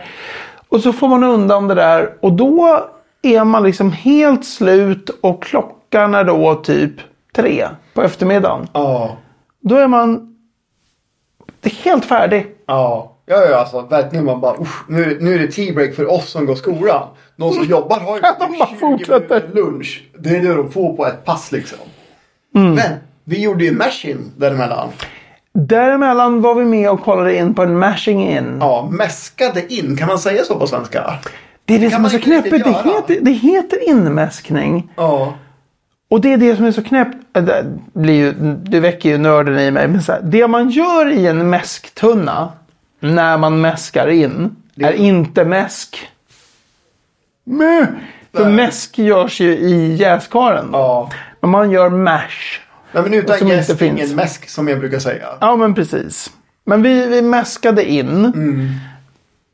[0.69, 2.85] Och så får man undan det där och då
[3.23, 6.93] är man liksom helt slut och klockan är då typ
[7.37, 8.69] tre på eftermiddagen.
[8.73, 9.17] Ja.
[9.61, 10.35] Då är man
[11.61, 12.47] det är helt färdig.
[12.67, 13.17] Ja.
[13.27, 16.47] Ja, ja, alltså verkligen man bara usch, nu, nu är det tea-break för oss som
[16.47, 17.09] går skolan.
[17.37, 19.21] De som jobbar har ju de bara 20 fortsätter.
[19.21, 20.05] minuter lunch.
[20.19, 21.79] Det är det de får på ett pass liksom.
[22.55, 22.75] Mm.
[22.75, 22.93] Men
[23.25, 24.89] vi gjorde ju mashing däremellan.
[25.53, 28.59] Däremellan var vi med och kollade in på en mashing in.
[28.61, 29.97] Ja, mäskade in.
[29.97, 31.15] Kan man säga så på svenska?
[31.65, 32.65] Det är det kan som är så knäppigt.
[32.65, 34.91] Det heter, det heter inmäskning.
[34.97, 35.35] Ja.
[36.09, 37.17] Och det är det som är så knäppt.
[37.37, 39.89] äh, Det, blir ju, det väcker ju nörden i mig.
[39.89, 42.53] Men så här, det man gör i en mäsktunna
[43.01, 46.09] när man mäskar in är inte mäsk.
[47.45, 47.87] Mö!
[48.33, 50.69] För mäsk görs ju i jäskaren.
[50.73, 51.11] Ja.
[51.41, 52.61] Men man gör mash.
[52.93, 54.01] Nej, men utan Som inte jäst, finns.
[54.01, 55.27] ingen mäsk som jag brukar säga.
[55.41, 56.31] Ja men precis.
[56.65, 58.25] Men vi, vi mäskade in.
[58.25, 58.69] Mm.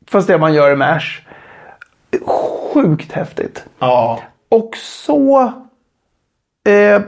[0.07, 1.21] Fast det man gör i mash.
[2.73, 3.63] Sjukt häftigt.
[3.79, 4.21] Ja.
[4.49, 5.53] Och så...
[6.65, 7.01] Eh,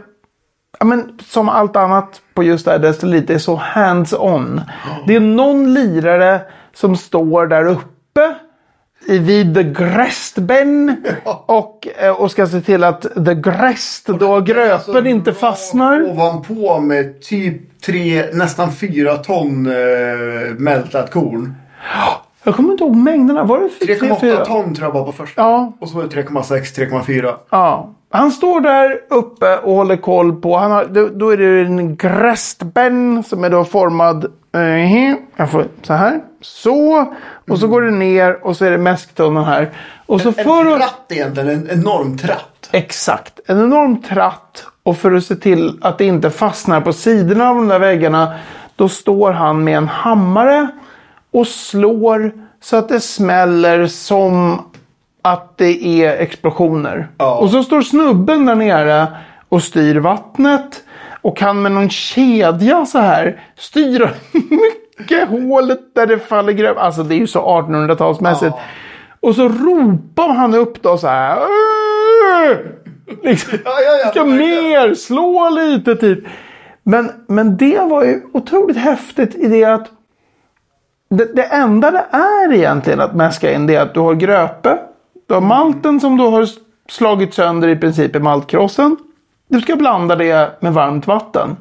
[0.80, 4.62] ja, men som allt annat på just det här destillit, det är så hands-on.
[5.08, 6.42] Det är någon lirare
[6.74, 8.36] som står där uppe
[9.08, 10.96] vid the grästben
[11.46, 16.12] och, eh, och ska se till att the gräst, då gröpen Alltså, inte fastnar.
[16.12, 19.74] Ovanpå med typ tre, nästan fyra ton eh,
[20.58, 21.56] mältat korn.
[22.44, 23.44] Jag kommer inte ihåg mängderna.
[23.44, 24.46] Var det 3, 3,8 4?
[24.46, 25.42] ton tror jag var på första.
[25.42, 27.34] Ja, Och så var det 3,6, 3,4.
[27.50, 27.94] Ja.
[28.10, 30.58] Han står där uppe och håller koll på.
[30.58, 34.26] Han har, då, då är det en grästben som är då formad.
[34.56, 36.22] eh, jag får så här.
[36.42, 37.14] Så.
[37.50, 39.70] Och så går det ner och så är det mäsktunnan här.
[40.06, 42.70] Och så En för att, tratt egentligen, en enorm tratt.
[42.72, 43.40] Exakt.
[43.46, 44.66] En enorm tratt.
[44.84, 48.34] Och för att se till att det inte fastnar på sidorna av de där väggarna.
[48.76, 50.68] Då står han med en hammare.
[51.32, 54.62] Och slår så att det smäller som
[55.32, 57.08] att det är explosioner.
[57.18, 57.38] Ja.
[57.38, 59.08] Och så står snubben där nere
[59.50, 60.84] och styr vattnet.
[61.22, 64.10] Och kan med någon kedja så här styra
[65.00, 66.78] mycket hålet där det faller gröp.
[66.78, 68.54] Alltså det är ju så 1800-talsmässigt.
[68.56, 68.60] Ja.
[69.20, 71.38] Och så ropar han upp då så här.
[73.24, 76.20] Liksom, Ja, ja, ja, ska mer, slå lite typ.
[76.84, 79.88] Men, men det var ju otroligt häftigt i det att
[81.10, 84.78] det, det enda det är egentligen att mäska in det är att du har gröpe.
[85.28, 86.48] Du har malten som du har
[86.90, 88.98] slagit sönder i princip i maltkrossen.
[89.48, 91.56] Du ska blanda det med varmt vatten.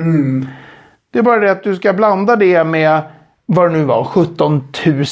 [1.13, 3.03] Det är bara det att du ska blanda det med
[3.47, 4.69] vad det nu var, 17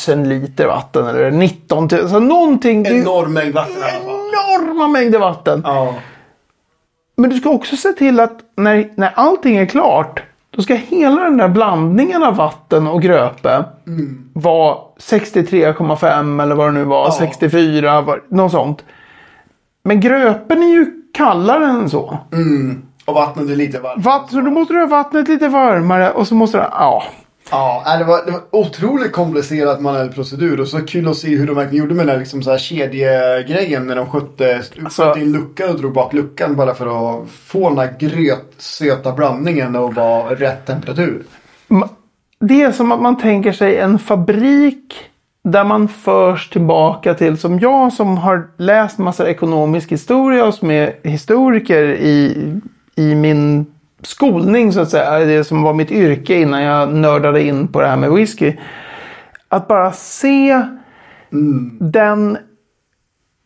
[0.09, 2.09] 000 liter vatten eller 19 000.
[2.09, 2.87] Så någonting.
[2.87, 4.21] Enorm mängd vatten i alla fall.
[4.61, 5.63] enorma mängder vatten.
[5.65, 5.95] Ja.
[7.17, 10.23] Men du ska också se till att när, när allting är klart.
[10.57, 13.65] Då ska hela den där blandningen av vatten och gröpe
[14.33, 17.05] vara 63,5 eller vad det nu var.
[17.05, 17.17] Ja.
[17.19, 18.85] 64, var, något sånt.
[19.85, 22.19] Men gröpen är ju kallare än så.
[22.33, 22.83] Mm.
[23.05, 24.05] Och vattnet är lite varmt.
[24.05, 26.65] Vatt, så då måste du ha vattnet lite varmare och så måste du...
[26.71, 27.03] Ja.
[27.51, 31.47] Ja, det var, det var otroligt komplicerat manuell procedur och så kul att se hur
[31.47, 35.21] de verkligen gjorde med den här liksom så här kedjegrejen när de skötte, Alltså- skötte
[35.21, 39.95] in luckan och drog bak luckan bara för att få den här grötsöta blandningen och
[39.95, 41.23] vara rätt temperatur.
[42.41, 44.95] Det är som att man tänker sig en fabrik
[45.45, 50.71] där man förs tillbaka till, som jag som har läst massa ekonomisk historia och som
[50.71, 52.53] är historiker i,
[52.97, 53.67] i min
[54.07, 57.87] skolning så att säga, det som var mitt yrke innan jag nördade in på det
[57.89, 58.57] här med whisky.
[59.49, 60.63] Att bara se
[61.81, 62.39] den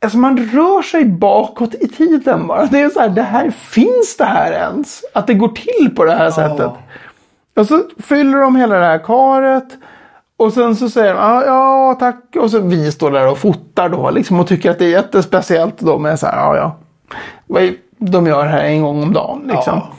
[0.01, 2.67] Alltså man rör sig bakåt i tiden bara.
[2.67, 5.01] Det är så här, det här, finns det här ens?
[5.15, 6.71] Att det går till på det här sättet.
[7.57, 9.65] Och så fyller de hela det här karet.
[10.37, 12.37] Och sen så säger de ja, ja tack.
[12.37, 15.79] Och så vi står där och fotar då liksom och tycker att det är jättespeciellt.
[15.81, 16.77] Då med så här, ja ja.
[17.47, 19.75] Vad är- De gör det här en gång om dagen liksom.
[19.77, 19.93] Ja.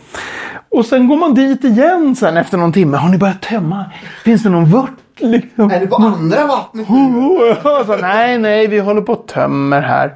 [0.72, 2.98] Och sen går man dit igen sen efter någon timme.
[2.98, 3.86] Har ni börjat tömma?
[4.24, 4.90] Finns det någon vört?
[5.18, 5.72] Liksom?
[5.72, 7.56] Är det på andra vattnet nu?
[7.86, 10.14] Så, nej, nej, vi håller på och tömmer här.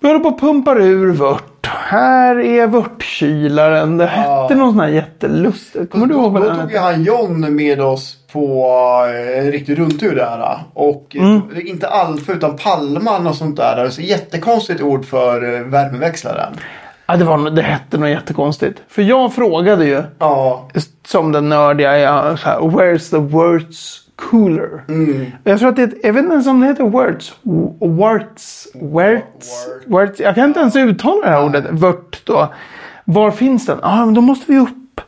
[0.00, 1.66] Vi håller på och pumpar ur vört.
[1.66, 3.96] Här är vörtkylaren.
[3.98, 5.92] Det hette någon sån här jättelustigt.
[5.92, 6.74] Kommer du ihåg vad Då den tog hette?
[6.74, 8.66] ju han John med oss på
[9.08, 10.58] eh, en riktig rundtur där.
[10.74, 11.36] Och Mm.
[11.36, 13.88] eh, inte Alfa utan Palman och sånt där.
[13.90, 16.52] Så jättekonstigt ord för eh, värmeväxlaren.
[17.06, 18.82] Ja, det, var, det hette något jättekonstigt.
[18.88, 20.68] För jag frågade ju, Ja.
[21.06, 24.84] som den nördiga jag är, så här, Where's the words cooler?
[25.44, 27.34] Jag tror att det jag vet inte ens om det heter words.
[27.80, 28.68] Words.
[28.74, 29.68] Words.
[29.86, 30.20] Words.
[30.20, 31.64] Jag kan inte ens uttala det här ordet.
[31.70, 32.48] Vört då.
[33.04, 33.78] Var finns den?
[33.82, 35.00] Ja, men då måste vi upp.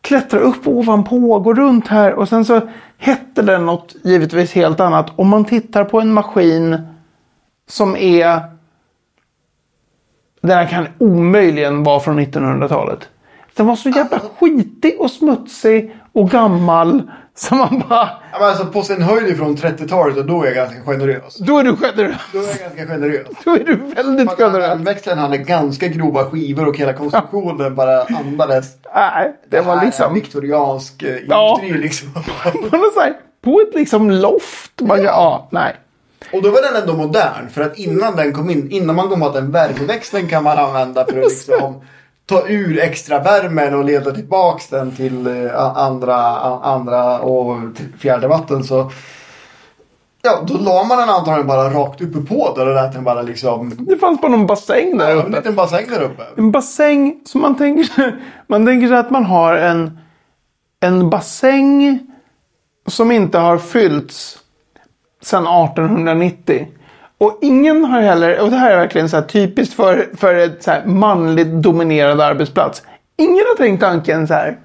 [0.00, 2.12] Klättra upp ovanpå, gå runt här.
[2.12, 2.60] Och sen så
[2.98, 5.06] hette den något givetvis helt annat.
[5.16, 6.78] Om man tittar på en maskin
[7.68, 8.40] som är
[10.44, 13.08] Den här kan omöjligen vara från 1900-talet.
[13.56, 17.02] Den var så jävla skitig och smutsig och gammal.
[17.34, 18.08] Så man bara...
[18.32, 21.36] Ja, men alltså på sin höjd från 30-talet och då är jag ganska generös.
[21.38, 22.16] Då är du generös.
[22.32, 23.26] Då är jag ganska generös.
[23.44, 24.80] Då är du väldigt Fast generös.
[24.80, 28.66] Växeln hade ganska grova skivor och hela konstruktionen bara andades.
[28.94, 30.14] Nej, det var här är liksom...
[30.14, 31.60] viktoriansk eh, Ja.
[31.62, 32.08] industri liksom.
[33.42, 34.80] På ett liksom loft.
[34.80, 35.04] Man, ja.
[35.04, 35.76] ja, nej.
[36.32, 37.48] Och då var den ändå modern.
[37.48, 40.58] För att innan den kom in, innan man kom på att en värmeväxling kan man
[40.58, 41.80] använda för att liksom
[42.26, 46.16] ta ur extra värmen och leda tillbaks den till eh, andra,
[46.62, 47.58] andra och
[47.98, 48.90] fjärde vatten så
[50.26, 53.22] Ja, då la man den antagligen bara rakt uppe på där och lät den bara
[53.22, 53.72] liksom...
[53.78, 55.36] Det fanns bara någon bassäng där Ja, en uppe.
[55.36, 56.22] liten bassäng där uppe.
[56.36, 58.14] En bassäng som man tänker sig,
[58.46, 59.98] man tänker sig att man har en,
[60.80, 61.98] en bassäng
[62.86, 64.38] som inte har fyllts
[65.24, 66.68] sedan 1890.
[67.18, 70.62] Och ingen har heller, och det här är verkligen så här typiskt för, för ett
[70.62, 72.82] så här manligt dominerad arbetsplats.
[73.16, 74.58] Ingen har tänkt tanken så här.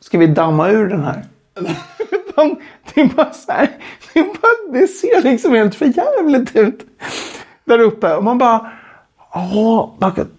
[0.00, 1.24] Ska vi damma ur den här?
[2.10, 2.56] Utan
[2.94, 3.68] det är bara så här.
[4.14, 6.86] Det, bara, det ser liksom helt förjävligt ut.
[7.64, 8.14] Där uppe.
[8.14, 8.72] Och man bara.
[9.34, 9.94] Ja,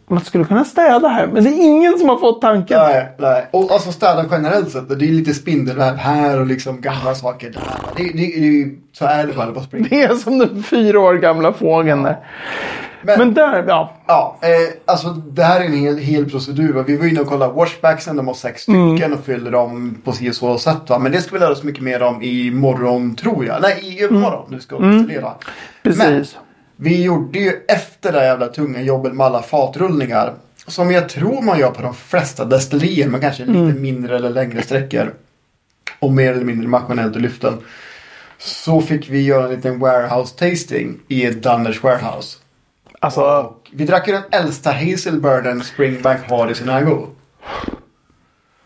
[0.08, 1.28] man- skulle kunna städa här.
[1.28, 2.78] Men det är ingen som har fått tanken.
[2.80, 3.48] Nej, nej.
[3.52, 4.90] Och alltså städa generellt sett.
[5.00, 7.62] Det är lite spindelväv här och liksom gamla saker där.
[7.98, 9.88] Det, det, det, så är det bara på spring.
[9.90, 12.18] Det är som den fyra år gamla fågeln där.
[13.06, 13.94] Men- Men där, ja.
[14.08, 14.50] Ja, eh,
[14.86, 16.84] alltså det här är en hel, hel procedur.
[16.88, 18.16] Vi var inne och kollade washbacksen.
[18.16, 20.90] De har sex stycken och fyller dem på si och så sätt.
[20.90, 21.00] Va?
[21.00, 23.62] Men det ska vi lära oss mycket mer om i morgon tror jag.
[23.62, 24.46] Nej, i övermorgon.
[24.50, 25.32] Nu ska vi installera.
[25.84, 26.38] Men Precis.
[26.84, 30.34] Vi gjorde ju efter det jävla tunga jobbet med alla fatrullningar.
[30.68, 33.08] Som jag tror man gör på de flesta destillerier.
[33.08, 35.14] Men kanske lite mindre eller längre sträckor.
[36.00, 37.58] Och mer eller mindre maskinellt i lyften.
[38.38, 42.38] Så fick vi göra en liten warehouse tasting i ett Dunners warehouse.
[43.00, 47.08] Alltså, Och vi drack ju den äldsta Hazelburden Springbank har i sin ägo.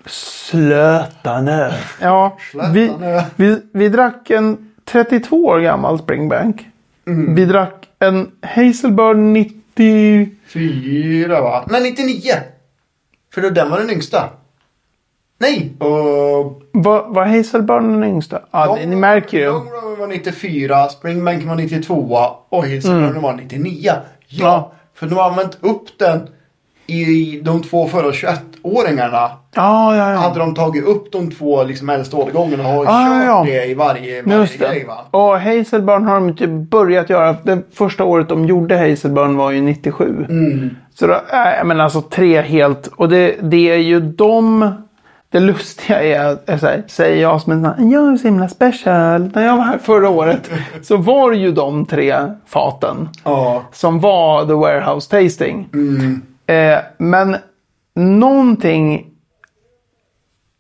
[0.06, 1.72] Slötanö.
[2.02, 2.38] Ja,
[2.74, 2.92] vi,
[3.36, 6.68] vi, vi drack en 32 år gammal Springbank.
[7.36, 10.30] Vi drack en Hazelbird 90...
[10.48, 11.66] Fyra va?
[11.70, 12.20] Nej 99!
[13.34, 14.30] För då den var den yngsta.
[15.40, 15.74] Nej!
[15.80, 16.62] Och...
[16.72, 18.42] Var, var Hazelbird den yngsta?
[18.52, 19.46] Ja, det, ni märker ju.
[19.46, 22.18] Long Road var 94, Springbank var 92
[22.50, 23.74] och Hazelburden var 99.
[23.84, 24.72] Ja, Ja.
[24.94, 26.30] för de har använt upp den
[26.88, 29.30] i de två förra 21-åringarna.
[29.56, 30.18] Ja, ja, ja.
[30.18, 33.74] Hade de tagit upp de två liksom äldsta årgångarna och Ja, kört ja, det i
[33.74, 35.20] varje, varje Just grej va?
[35.20, 37.36] Och Hazelburn har de typ börjat göra.
[37.44, 40.26] Det första året de gjorde Hazelburn var ju 97.
[40.94, 42.88] Så då, äh, men alltså tre helt.
[42.88, 44.72] Och det, det är ju de.
[45.30, 48.50] Det lustiga är, är så här, säger jag som en sån jag är så himla
[48.50, 49.32] special.
[49.36, 50.50] När jag var här förra året
[50.82, 53.10] så var ju de tre faten.
[53.24, 53.64] Ja.
[53.72, 55.70] Som var the warehouse tasting.
[56.48, 57.36] Eh, men
[57.96, 59.06] någonting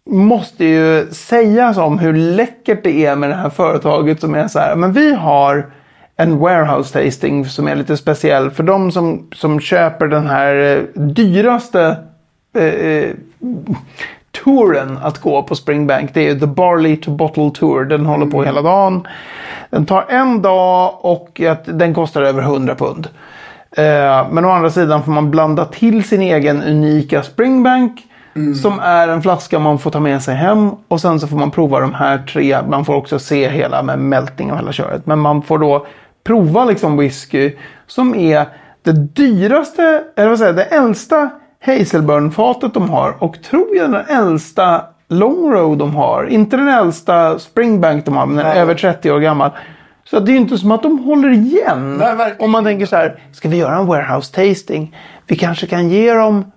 [0.09, 4.59] måste ju sägas om hur läckert det är med det här företaget som är så
[4.59, 4.75] här.
[4.75, 5.71] Men vi har
[6.17, 8.51] en warehouse tasting som är lite speciell.
[8.51, 11.97] För de som, som köper den här eh, dyraste
[12.55, 13.09] eh, eh,
[14.43, 16.13] touren att gå på Springbank.
[16.13, 17.85] Det är The Barley to Bottle Tour.
[17.85, 19.07] Den håller på hela dagen.
[19.69, 23.07] Den tar en dag och den kostar över 100 pund.
[23.77, 28.03] Eh, Men å andra sidan får man blanda till sin egen unika Springbank.
[28.61, 30.71] Som är en flaska man får ta med sig hem.
[30.87, 32.57] Och sen så får man prova de här tre.
[32.69, 35.05] Man får också se hela med mältning och hela köret.
[35.05, 35.85] Men man får då
[36.23, 37.55] prova liksom whisky.
[37.87, 38.45] Som är
[38.83, 41.29] det dyraste, eller vad säger det äldsta
[41.65, 43.23] Hazelburn-fatet de har.
[43.23, 46.25] Och tror jag den äldsta Long Road de har.
[46.25, 49.51] Inte den äldsta Springbank de har, men den är över 30 år gammal.
[50.09, 51.97] Så det är ju inte som att de håller igen.
[51.97, 54.95] Nej, Om man tänker så här, ska vi göra en warehouse tasting?
[55.27, 56.51] Vi kanske kan ge dem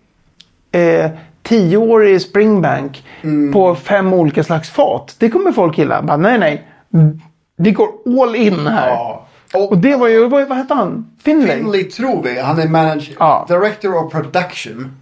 [0.73, 1.11] eh,
[1.43, 3.53] tioårig Springbank Mm.
[3.53, 5.15] på fem olika slags fat.
[5.19, 6.03] Det kommer folk gilla.
[6.03, 6.65] Bara, nej, nej.
[7.57, 7.89] Vi går
[8.23, 8.89] all in här.
[8.89, 9.27] Ja.
[9.55, 11.11] Och det var ju, vad, vad hette han?
[11.25, 11.57] Finlay?
[11.57, 12.41] Finley tror vi.
[12.41, 13.47] Han är manager, Ja.
[13.49, 14.97] director of production.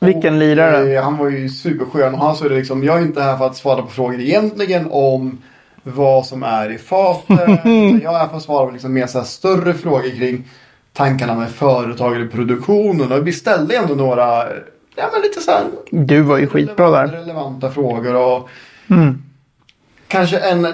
[0.00, 0.94] Vilken Och, lirare.
[0.96, 2.14] eh, Han var ju superskön.
[2.14, 4.88] Och han sa det liksom, jag är inte här för att svara på frågor egentligen
[4.90, 5.38] om
[5.82, 7.60] vad som är i fatet.
[8.02, 10.44] jag att svara på liksom mer så större frågor kring
[10.92, 13.12] tankarna med företag eller produktionen.
[13.12, 14.44] Och vi ställde ändå några,
[14.96, 17.18] ja men lite så här Du var ju skitbra relevanta, där.
[17.20, 18.14] relevanta frågor.
[18.14, 18.48] Och
[18.90, 19.22] Mm.
[20.08, 20.64] Kanske en,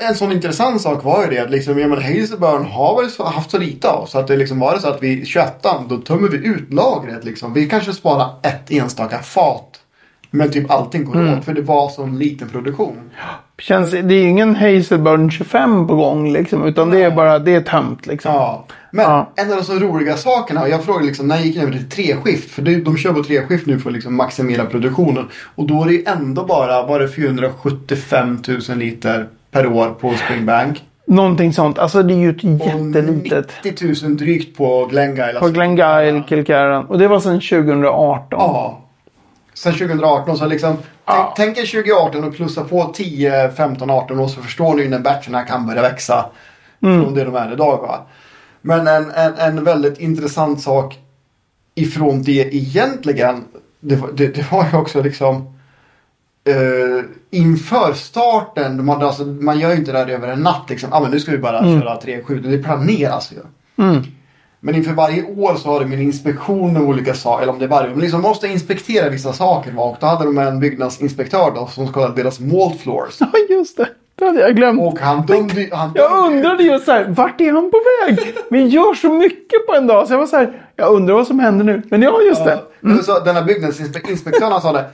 [0.00, 3.50] en sån intressant sak var ju det att liksom, ja, men Hazelburn har väl haft
[3.50, 4.06] så lite av.
[4.06, 7.24] Så att det liksom var det så att vi 21 då tömmer vi ut lagret
[7.24, 7.52] liksom.
[7.52, 9.80] Vi kanske sparar ett enstaka fat.
[10.30, 11.38] Men typ allting går Mm.
[11.38, 13.10] åt för det var sån liten produktion.
[13.62, 16.64] Känns, det är ju ingen Hazelburn 25 på gång liksom.
[16.66, 18.32] Utan det är bara, det är tömt liksom.
[18.34, 18.64] Ja.
[18.90, 19.30] Men Ja.
[19.36, 21.90] en av de så roliga sakerna, och jag frågade liksom när jag gick över till
[21.90, 25.28] treskift, för det, de kör på treskift nu för att liksom maximera produktionen.
[25.54, 28.38] Och då är det ju ändå bara, var det 475
[28.68, 30.82] 000 liter per år på Springbank.
[31.06, 31.78] Någonting sånt.
[31.78, 33.52] Alltså det är ju ett jättelitet.
[33.64, 35.38] 90 000 drygt på Glengyle.
[35.40, 36.84] På Glengyle, Kilcarran.
[36.84, 38.26] Och det var sedan 2018.
[38.30, 38.78] Ja.
[39.54, 40.76] Sen 2018 så liksom.
[41.04, 41.34] Ja.
[41.36, 45.42] Tänk, er 2018 och plussa på 10, 15, 18 år så förstår ni när batcherna
[45.42, 46.30] kan börja växa.
[46.82, 47.02] Mm.
[47.02, 48.06] Från det de är idag va.
[48.60, 50.98] Men en, en, en väldigt intressant sak
[51.74, 53.44] ifrån det egentligen.
[53.80, 55.58] Det, det, det var ju också liksom.
[56.48, 60.92] Uh, inför starten, man, alltså, man gör ju inte det här över en natt liksom.
[60.92, 62.40] Ah, men nu ska vi bara köra 3-7.
[62.40, 63.38] Det planeras ju.
[63.84, 64.02] Mm.
[64.64, 67.42] Men inför varje år så har de en inspektion med olika saker.
[67.42, 67.94] Eller om det är varje år.
[67.94, 69.72] Men liksom måste inspektera vissa saker.
[69.72, 69.82] Va?
[69.82, 73.16] Och då hade de en byggnadsinspektör då, som kollade deras mold floors.
[73.20, 73.88] Ja, just det.
[74.14, 74.80] Det hade jag glömt.
[74.82, 78.34] Och han dömde han Jag dömde- undrade ju så här, vart är han på väg?
[78.50, 80.06] Vi gör så mycket på en dag.
[80.06, 81.82] Så jag var så här, jag undrar vad som händer nu.
[81.90, 82.58] Men ja, just det.
[82.80, 84.84] Ja, så den här byggnadsinspektören sa det.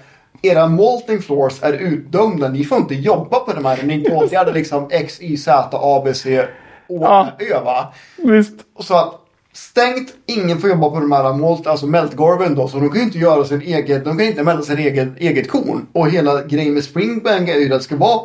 [0.43, 2.49] Era molting floors är utdömda.
[2.49, 3.79] Ni får inte jobba på de här.
[3.85, 6.41] Ni åtgärdar liksom X, Y, Z, A, B, C,
[6.89, 7.29] Å, Ja.
[7.39, 7.93] Ö va.
[8.17, 8.55] Visst.
[8.81, 9.15] Så att
[9.59, 12.69] stängt, ingen får jobba på de här malt, alltså mältgolven då.
[12.69, 15.51] Så de kan ju inte göra sin eget, de kan inte mälta sin egen, eget
[15.51, 15.87] korn.
[15.93, 18.21] Och hela grejen med Springbank är ju att det ska vara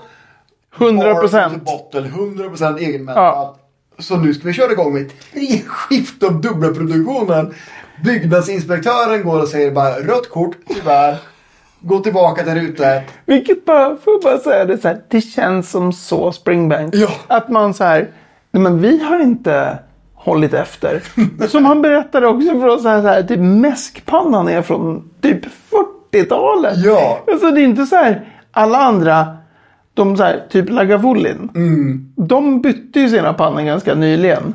[0.78, 1.66] 100 bar to procent.
[1.66, 3.16] Bottle, 100% egenmältat.
[3.16, 3.58] Ja.
[4.00, 7.54] Så nu ska vi köra igång med tre skift av dubbla produktionen.
[8.04, 11.18] Byggnadsinspektören går och säger bara rött kort, tyvärr.
[11.80, 13.04] Gå tillbaka där ute.
[13.26, 16.96] Vilket bara, får jag bara säga det så här, det känns som så Springbank.
[16.96, 17.10] Ja.
[17.28, 18.10] Att man så här,
[18.52, 19.80] nej men vi har inte
[20.24, 21.02] hållit efter.
[21.48, 25.46] Som han berättade också för oss, så här, så här, typ mäskpannan är från typ
[26.14, 26.78] 40-talet.
[26.86, 27.20] Ja.
[27.32, 29.38] Alltså det är inte så här, alla andra,
[29.94, 31.50] de så här, typ Lagavulin.
[31.56, 32.14] Mm.
[32.16, 34.54] De bytte ju sina pannor ganska nyligen.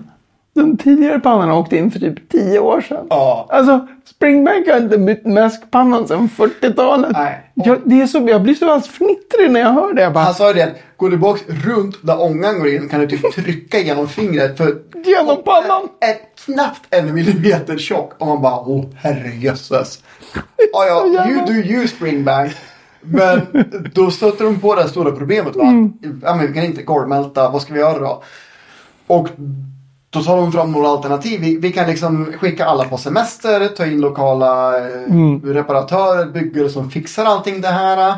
[0.59, 3.07] De tidigare pannorna åkte in för typ 10 år sedan.
[3.11, 3.47] Ja.
[3.51, 7.11] Alltså, Springbank har inte bytt mäskpannan sedan 40-talet.
[7.13, 7.51] Nej.
[7.55, 10.03] Jag, det är så, jag blir så alldeles fnittrig när jag hör det.
[10.03, 13.01] Jag bara, Han sa ju det, går du bak runt där ångan går in kan
[13.01, 14.57] du typ trycka genom fingret.
[14.57, 15.89] För Genom pannan?
[16.01, 18.13] är knappt en millimeter tjock.
[18.19, 20.03] Och man bara, åh herrejösses.
[20.73, 22.53] Ja, ja, you do you Springbank.
[23.01, 23.41] Men
[23.95, 25.63] då stöter de på det stora problemet va.
[25.63, 25.93] Mm.
[26.25, 28.23] Ja, men vi kan inte golvmälta, vad ska vi göra då?
[29.07, 29.29] Och
[30.11, 31.41] då tar de fram några alternativ.
[31.41, 35.43] Vi, vi kan liksom skicka alla på semester, ta in lokala eh, Mm.
[35.55, 38.15] reparatörer, byggare som fixar allting det här.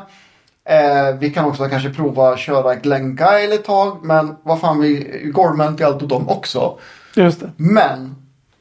[0.64, 3.96] Eh, vi kan också kanske prova att köra Glengyle ett tag.
[4.02, 6.78] Men vad fan, vi golvmälter ju allt åt dem också.
[7.16, 7.50] just det.
[7.56, 8.14] Men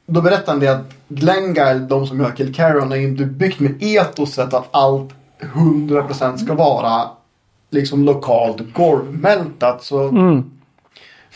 [0.05, 3.75] då berättade han det att Glengyle, de som gör Kilcarron, är ju inte byggt med
[3.79, 5.09] etoset att allt
[5.41, 7.01] 100% ska vara
[7.71, 9.83] liksom lokalt golvmältat.
[9.83, 10.51] Så Mm.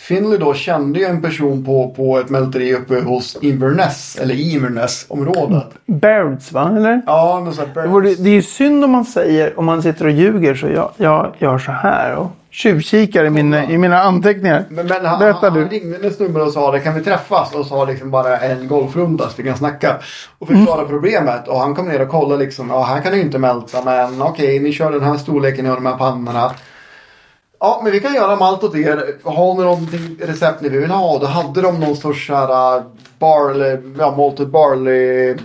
[0.08, 5.64] Finley då kände ju en person på, på ett mälteri uppe hos Inverness, eller Inverness-området.
[5.86, 7.01] Bairds va, eller?
[7.06, 9.82] Ja, någon sån Det, här vore, det är ju synd om man säger, om man
[9.84, 13.99] sitter och ljuger så jag, jag gör så här och tjuvkikar i, min, i mina
[13.99, 14.66] anteckningar.
[14.70, 15.68] Men, men han, Berätta han du.
[15.68, 19.24] ringde en snubbe och sa det kan vi träffas och sa liksom bara en golfrunda
[19.30, 19.95] så vi kan snacka.
[20.39, 20.88] Och förklara Mm.
[20.91, 22.70] problemet och han kom ner och kollade liksom.
[22.70, 25.78] Ja här kan ju inte mälta men okej ni kör den här storleken, ni har
[25.78, 26.51] de här pannorna.
[27.66, 29.16] Ja men vi kan göra malt åt er.
[29.24, 31.20] Har ni någonting recept ni vill ha?
[31.20, 32.84] Då hade de någon sorts såhär uh,
[33.20, 35.36] barley, ja malted barley.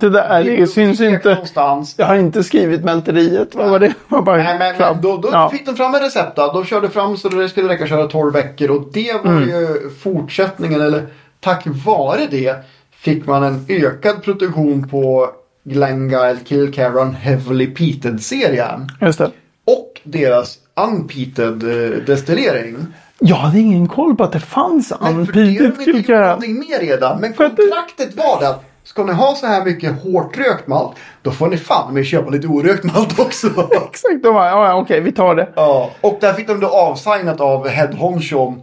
[0.00, 1.28] Det där det syns inte.
[1.30, 1.94] Någonstans.
[1.98, 3.54] Jag har inte skrivit mälteriet.
[3.54, 3.94] Vad var det?
[4.08, 5.50] Var bara Nej, men, men då, då ja.
[5.50, 6.36] fick de fram en recept.
[6.36, 6.52] Då.
[6.52, 8.70] De körde fram så det skulle räcka att köra 12 veckor.
[8.70, 9.48] Och det var Mm.
[9.48, 10.80] ju fortsättningen.
[10.80, 11.06] Eller
[11.40, 12.56] tack vare det
[12.90, 15.30] fick man en ökad produktion på
[15.64, 18.88] Glengyle Kilcarron Heavily Peated-serien.
[19.00, 19.30] Just det.
[19.66, 22.86] Och deras Unpeated eh, destillering.
[23.18, 26.10] Jag hade ingen koll på att det fanns Men för det har de unpeated inte
[26.46, 27.20] gjort mer redan.
[27.20, 30.96] Men kontraktet var det att ska ni ha så här mycket hårt rökt malt.
[31.22, 33.46] Då får ni fan med köpa lite orökt malt också.
[33.70, 35.48] Exakt, de bara, ja, okej, vi tar det.
[35.54, 38.60] Ja, och där fick de då avsignat av Head Honchon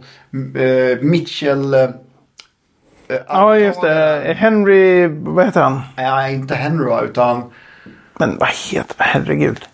[0.56, 1.74] eh, Mitchell.
[1.74, 1.88] Eh,
[3.28, 4.34] Ja, just det.
[4.38, 5.80] Henry, vad heter han?
[5.96, 7.42] Nej, inte Henry utan
[8.18, 9.64] Men vad heter, herregud.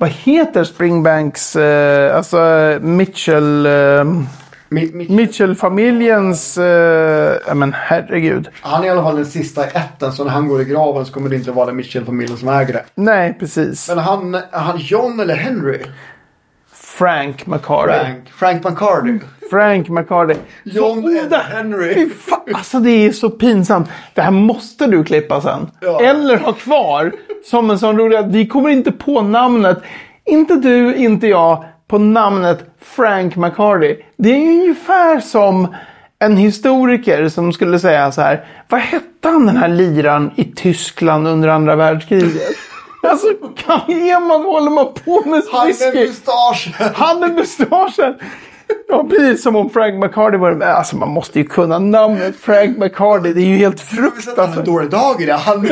[0.00, 2.38] Vad heter Springbanks, eh, alltså
[2.82, 4.24] Mitchell, eh, Mi-
[4.68, 5.10] Mitchell.
[5.16, 8.48] Mitchell-familjens, eh, men herregud.
[8.60, 11.06] Han är i alla fall den sista i ätten så när han går i graven
[11.06, 12.84] så kommer det inte vara Mitchell-familjen som äger det.
[12.94, 13.88] Nej, precis.
[13.88, 15.78] Men han, han John eller Henry?
[16.72, 17.92] Frank McCarty.
[17.92, 18.62] Frank, Frank.
[18.62, 19.18] Frank McCarty.
[19.50, 20.34] Frank McCarty.
[20.64, 22.10] John oh, det- Henry.
[22.10, 23.88] Fan, alltså det är så pinsamt.
[24.14, 25.70] Det här måste du klippa sen.
[25.80, 26.00] Ja.
[26.00, 27.12] Eller ha kvar
[27.44, 29.78] som en sån rolig att vi kommer inte på namnet.
[30.24, 33.96] Inte du, inte jag, på namnet Frank McCarty.
[34.16, 35.74] Det är ungefär som
[36.18, 38.44] en historiker som skulle säga så här.
[38.68, 42.42] Vad hette han den här liran i Tyskland under andra världskriget?
[43.02, 43.26] Alltså,
[43.56, 45.84] kan man håller man på med Han whisky?
[45.84, 46.72] med mustaschen!
[46.94, 48.14] Han med mustaschen!
[48.88, 50.68] Ja, precis som om Frank McCarthy var med.
[50.68, 53.32] Alltså man måste ju kunna namnet Frank McCarthy.
[53.32, 54.64] Det är ju helt sett han en fruktansvärt.
[54.66, 55.32] dålig dag i det.
[55.32, 55.68] Han!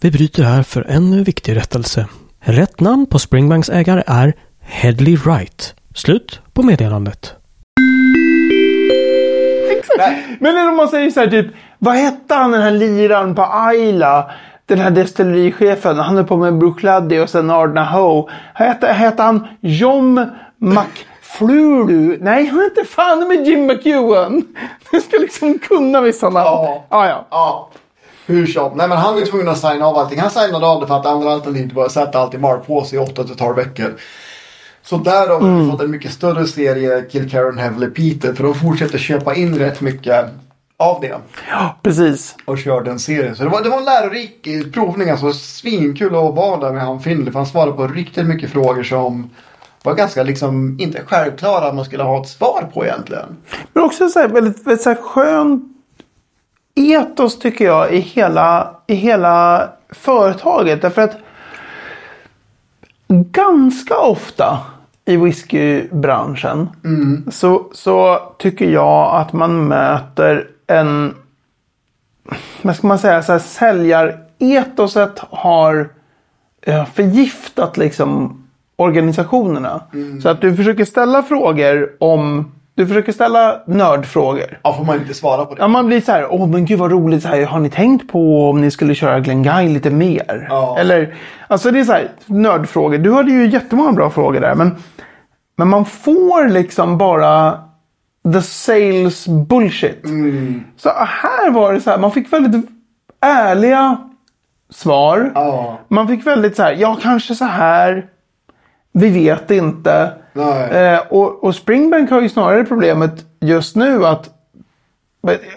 [0.00, 2.06] Vi bryter här för en viktig rättelse.
[2.40, 5.74] Rätt namn på Springbanks ägare är Headley Wright.
[5.94, 7.34] Slut på meddelandet.
[9.98, 10.36] Nej.
[10.40, 11.46] Men om man säger så här typ.
[11.78, 14.30] Vad hette han den här liran på Ayla?
[14.70, 15.98] Den här destillerichefen.
[15.98, 18.28] Han är på med Brooklady och sen Ardna Ho.
[18.54, 20.26] Hette, hette han John
[20.58, 22.18] McFluru?
[22.20, 24.42] Nej, han hette fan med Jim McEwan.
[24.90, 26.46] Du ska liksom kunna vissa namn.
[26.46, 26.84] Ja.
[26.88, 27.26] Ah, ja.
[27.30, 27.70] Ja,
[28.26, 28.76] hur som.
[28.76, 30.20] Nej men han var tvungen att signa av allting.
[30.20, 32.98] Han signade av det för att andra alternativet var att sätta allt i malpåse i
[32.98, 33.94] 8-12 veckor.
[34.82, 38.34] Så där har vi fått en mycket större serie Kill Karen Heavily Peter.
[38.34, 40.26] För de fortsätter köpa in rätt mycket
[40.80, 41.18] av det.
[41.50, 42.36] ja, precis.
[42.44, 43.36] Och kör den serien.
[43.36, 45.10] Så det var, det var en lärorik eh, provning.
[45.10, 47.32] Alltså svinkul att vara där med han Finley.
[47.32, 49.30] För han svarade på riktigt mycket frågor som
[49.82, 53.36] var ganska liksom inte självklara att man skulle ha ett svar på egentligen.
[53.72, 55.74] Men också så här, väldigt, väldigt så här skön
[56.74, 60.82] etos tycker jag i hela, i hela företaget.
[60.82, 61.16] Därför att
[63.08, 64.58] ganska ofta
[65.04, 66.68] i whiskybranschen
[67.30, 71.14] så, så tycker jag att man möter en
[72.62, 75.88] vad ska man säga, så här, säljaretoset har
[76.62, 78.42] eh, förgiftat liksom
[78.76, 79.80] organisationerna.
[80.22, 84.58] Så att du försöker ställa frågor om, du försöker ställa nördfrågor.
[84.62, 85.60] Ja, får man inte svara på det.
[85.60, 88.12] Ja, man blir så här, åh men gud vad roligt, så här, har ni tänkt
[88.12, 90.46] på om ni skulle köra Glenguy lite mer?
[90.50, 90.78] Ja.
[90.78, 91.14] Eller,
[91.48, 92.98] alltså det är så här, nördfrågor.
[92.98, 94.76] Du hade ju jättemånga bra frågor där, men,
[95.56, 97.58] men man får liksom bara
[98.32, 100.04] the sales bullshit.
[100.04, 100.64] Mm.
[100.76, 102.66] Så här var det så här, man fick väldigt
[103.20, 103.96] ärliga
[104.70, 105.32] svar.
[105.34, 105.78] Ja.
[105.88, 108.06] Man fick väldigt så här, ja kanske så här.
[108.92, 110.12] Vi vet inte.
[110.70, 114.30] Eh, och, och Springbank har ju snarare problemet just nu att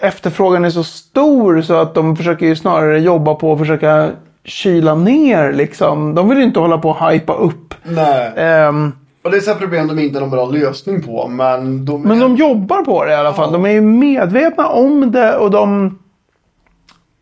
[0.01, 4.11] efterfrågan är så stor så att de försöker ju snarare jobba på att försöka
[4.43, 6.15] kyla ner liksom.
[6.15, 7.73] De vill inte hålla på och hypa upp.
[7.83, 8.33] Nej.
[8.35, 8.93] Ehm,
[9.23, 11.27] Och det är så problem de inte har någon bra lösning på.
[11.27, 13.51] Men de, men de jobbar på det i alla fall.
[13.51, 15.99] De är ju medvetna om det och de,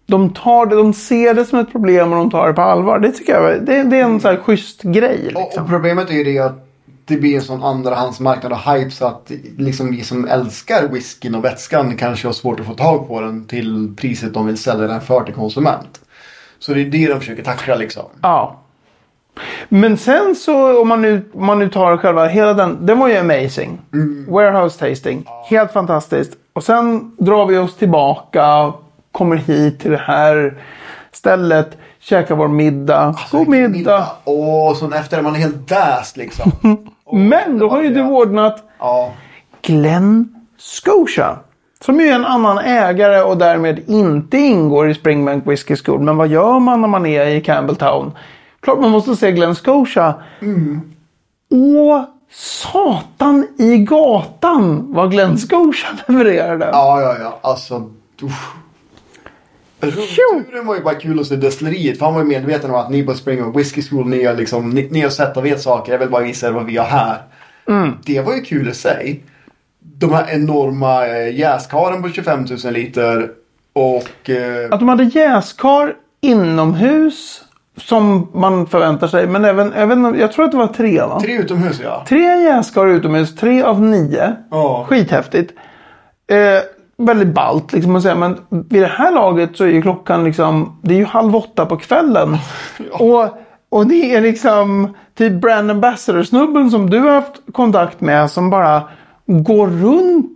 [0.05, 2.99] de tar det, de ser det som ett problem och de tar det på allvar.
[2.99, 5.31] Det tycker jag det, det är en så här schysst grej.
[5.35, 5.63] och, Liksom.
[5.63, 6.67] och problemet är ju det att
[7.05, 11.45] det blir en sån andrahandsmarknad och hype så att liksom vi som älskar whiskyn och
[11.45, 15.01] vätskan kanske har svårt att få tag på den till priset de vill sälja den
[15.01, 16.01] för till konsument.
[16.59, 18.03] Så det är det de försöker tackla liksom.
[18.21, 18.57] Ja.
[19.69, 22.85] Men sen så om man nu, om man nu tar själva hela den.
[22.85, 23.79] Den var ju amazing.
[24.27, 25.25] Warehouse tasting.
[25.49, 26.31] Helt fantastiskt.
[26.53, 28.73] Och sen drar vi oss tillbaka.
[29.11, 30.57] Kommer hit till det här
[31.11, 31.77] stället.
[31.99, 33.15] Käkar vår middag.
[33.31, 34.07] God middag.
[34.25, 36.51] Åh, så efter är man helt däst liksom.
[37.13, 39.11] Men då har ju du ordnat Ja.
[39.61, 41.39] Glenn Scotia.
[41.85, 45.99] Som ju är en annan ägare och därmed inte ingår i Springbank Whiskey School.
[46.01, 48.11] Men vad gör man när man är i Campbelltown?
[48.61, 50.15] Klart man måste se Glenn Scotia.
[51.49, 56.69] Åh, satan i gatan vad Glenn Scotia levererade.
[56.73, 57.39] Ja, ja, ja.
[57.41, 57.89] Alltså.
[58.21, 58.51] Uff.
[59.81, 61.97] Rundturen var ju bara kul att se destilleriet.
[61.99, 64.69] För han var ju medveten om att ni på Spring och Whiskey School, har, liksom,
[64.69, 65.91] ni, ni har sett och vet saker.
[65.91, 67.17] Jag vill bara visa er vad vi har här.
[68.05, 69.23] Det var ju kul i sig.
[69.79, 73.29] De här enorma eh, jäskaren på 25 000 liter.
[73.73, 74.29] Och...
[74.29, 77.43] Eh, Att de hade jäskar inomhus
[77.81, 79.27] som man förväntar sig.
[79.27, 81.19] Men även, även jag tror att det var tre va?
[81.19, 82.05] tre utomhus ja.
[82.07, 84.35] Tre jäskar utomhus, tre av nio.
[84.51, 84.85] Ja.
[84.89, 85.53] Skithäftigt.
[86.27, 86.63] Eh,
[86.97, 88.15] väldigt ballt liksom att säga.
[88.15, 90.79] Men vid det här laget så är ju klockan liksom.
[90.81, 92.37] Det är ju halv åtta på kvällen.
[92.91, 93.23] och,
[93.69, 98.31] och det är liksom typ brand ambassador snubben som du har haft kontakt med.
[98.31, 98.83] Som bara
[99.25, 100.27] går runt.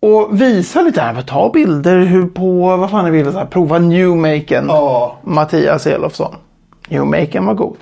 [0.00, 1.22] Och visar lite här.
[1.22, 4.64] Ta bilder hur på, vad fan är det, så här, prova Newmaken.
[4.68, 5.18] Ja.
[5.22, 6.34] Mattias Elofsson.
[6.88, 7.76] Newmaken var god.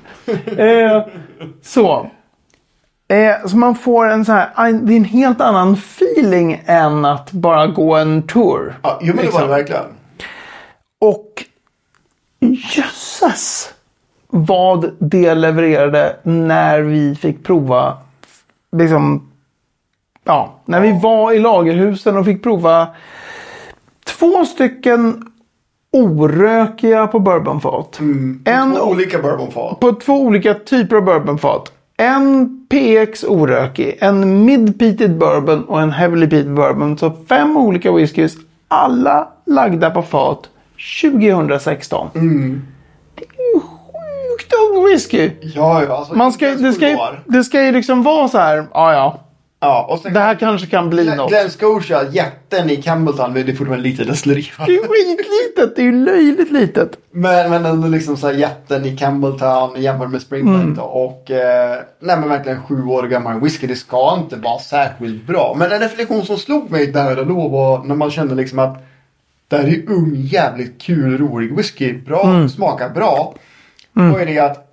[0.58, 1.02] eh,
[1.62, 2.10] så.
[3.08, 7.32] Eh, så man får en så här, det är en helt annan feeling än att
[7.32, 8.74] bara gå en tour.
[8.82, 9.42] ja jo men det var Liksom.
[9.42, 9.84] det verkligen.
[11.00, 11.44] Och
[12.76, 13.74] jösses
[14.28, 17.96] vad det levererade när vi fick prova.
[18.76, 19.30] Liksom,
[20.24, 22.88] ja, när vi var i lagerhusen och fick prova
[24.06, 25.31] två stycken
[25.92, 27.98] orökiga på bourbonfat.
[28.44, 29.80] En Två olika bourbonfat.
[29.80, 31.72] på två olika typer av bourbonfat.
[31.96, 36.98] en PX orökig, en mid-peated bourbon och en heavily peated bourbon.
[36.98, 38.34] Så fem olika whiskys.
[38.68, 40.48] Alla lagda på fat
[41.02, 42.08] 2016.
[43.14, 45.30] Det är ju sjukt ung whisky.
[45.40, 45.96] Ja, ja.
[45.96, 48.66] Alltså, Man ska, det, ska, ju- det ska ju liksom vara så här.
[48.74, 49.20] Ja, ja.
[49.64, 51.30] Ja, och sen Det här kanske kan bli Glen, något.
[51.30, 54.50] Glen Scotia, jätten i Campbelltown, men det är fortfarande lite destilleri.
[54.58, 54.64] va?
[54.66, 55.76] Det är skitlitet.
[55.76, 56.98] Det är ju löjligt litet.
[57.10, 60.74] Men, men ändå liksom så här jätten i Campbelltown jämfört med Springbank Mm.
[60.74, 60.82] då.
[60.82, 63.66] Och eh, nej men verkligen sju år gammal whisky.
[63.66, 65.54] Det ska inte vara särskilt bra.
[65.58, 68.82] Men en reflektion som slog mig där och då var när man kände liksom att
[69.48, 71.92] det här är ung, jävligt kul, rolig whisky.
[71.92, 72.48] Bra, Mm.
[72.48, 73.34] smakar bra.
[73.92, 74.68] Då är det att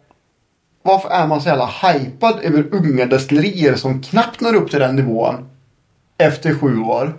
[0.84, 4.96] varför är man så jävla hypad över unga destillerier som knappt når upp till den
[4.96, 5.36] nivån
[6.18, 7.14] efter sju år?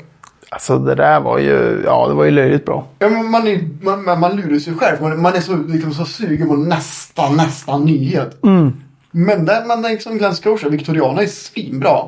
[0.52, 2.86] Alltså det där var ju, ja det var ju löjligt bra.
[2.98, 5.02] Ja, men man, är, man, man, lurar sig själv.
[5.02, 8.38] Man, man är så, liksom, så sugen på nästa, nästa nyhet.
[9.10, 11.98] Men där, men där, liksom Glen Scotia, Victoriana är svinbra.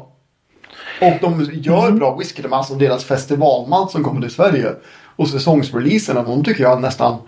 [1.00, 2.42] Och de gör bra whisky.
[2.42, 4.72] De alltså deras festivalmalt som kommer till Sverige.
[5.16, 7.18] Och säsongsreleaserna, de tycker jag nästan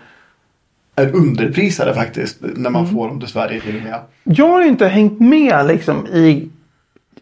[0.96, 2.36] är underprisade faktiskt.
[2.40, 4.00] När man får dem till Sverige till och med.
[4.24, 6.50] Jag har inte hängt med liksom i...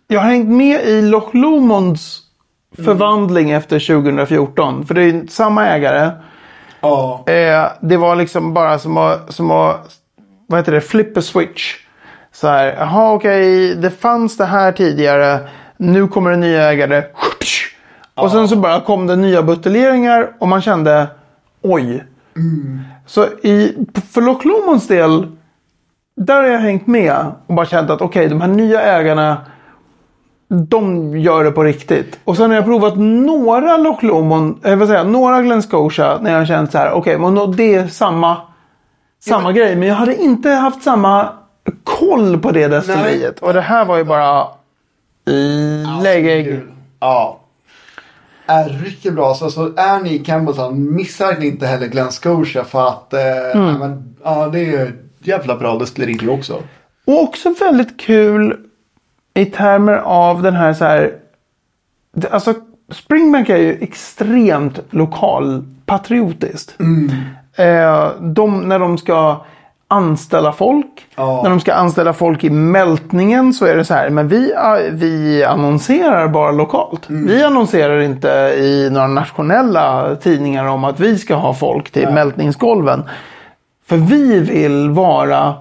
[0.09, 2.19] Jag har hängt med i Loch Lomonds
[2.77, 4.87] förvandling efter 2014.
[4.87, 6.11] För det är samma ägare.
[6.81, 7.25] Ja.
[7.27, 9.91] Eh, det var liksom bara som att, som att
[10.47, 11.77] vad heter det, flip a switch.
[12.33, 15.39] Så här, jaha okej, det fanns det här tidigare.
[15.77, 17.05] Nu kommer det nya ägare.
[18.15, 21.07] Och sen så bara kom det nya buteljeringar och man kände
[21.63, 22.05] oj.
[23.07, 23.77] Så i,
[24.13, 25.27] för Loch Lommonds del,
[26.17, 29.37] där har jag hängt med och bara känt att okej, de här nya ägarna
[30.49, 32.19] de gör det på riktigt.
[32.25, 36.19] Och sen har jag provat några Loch Lomond, eh, vad säger jag, några Glen Scotia
[36.23, 38.37] när jag har känt så här, okej, men då- det är samma,
[39.21, 39.77] samma grej.
[39.77, 41.29] Men jag hade inte haft samma
[41.85, 43.39] koll på det destilleriet.
[43.41, 44.47] Och det här var ju bara
[46.03, 46.61] lägg.
[47.01, 47.39] Ja.
[48.47, 49.35] Är riktigt bra.
[49.35, 53.21] Så, så är ni i Campbelltown, missa inte heller Glen Scotia för att eh,
[53.55, 56.63] ja, men, ja, det är jävla bra destilleri det också.
[57.05, 58.57] Och också väldigt kul
[59.35, 61.15] i termer av den här så här.
[62.31, 62.55] Alltså
[62.93, 66.77] Springbank är ju extremt lokalpatriotiskt.
[67.57, 69.45] Eh, de, när de ska
[69.93, 71.07] anställa folk.
[71.17, 71.41] Ja.
[71.43, 74.11] När de ska anställa folk i mältningen så är det så här.
[74.11, 77.03] Men vi, ah, vi annonserar bara lokalt.
[77.09, 78.29] Vi annonserar inte
[78.59, 83.03] i några nationella tidningar om att vi ska ha folk till mältningsgolven.
[83.87, 85.55] För vi vill vara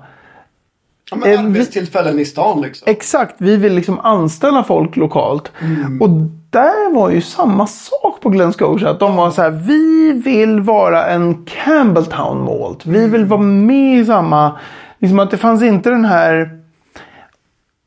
[1.12, 2.92] Ja, men arbetstillfällen i stan liksom.
[2.92, 5.52] Exakt, vi vill liksom anställa folk lokalt.
[6.00, 6.10] Och
[6.52, 8.90] där var ju samma sak på Glen Scotia.
[8.90, 12.86] Att de var så här, vi vill vara en Campbelltown Malt.
[12.86, 14.60] Vi vill vara med i samma...
[15.00, 16.50] Liksom att det fanns inte den här...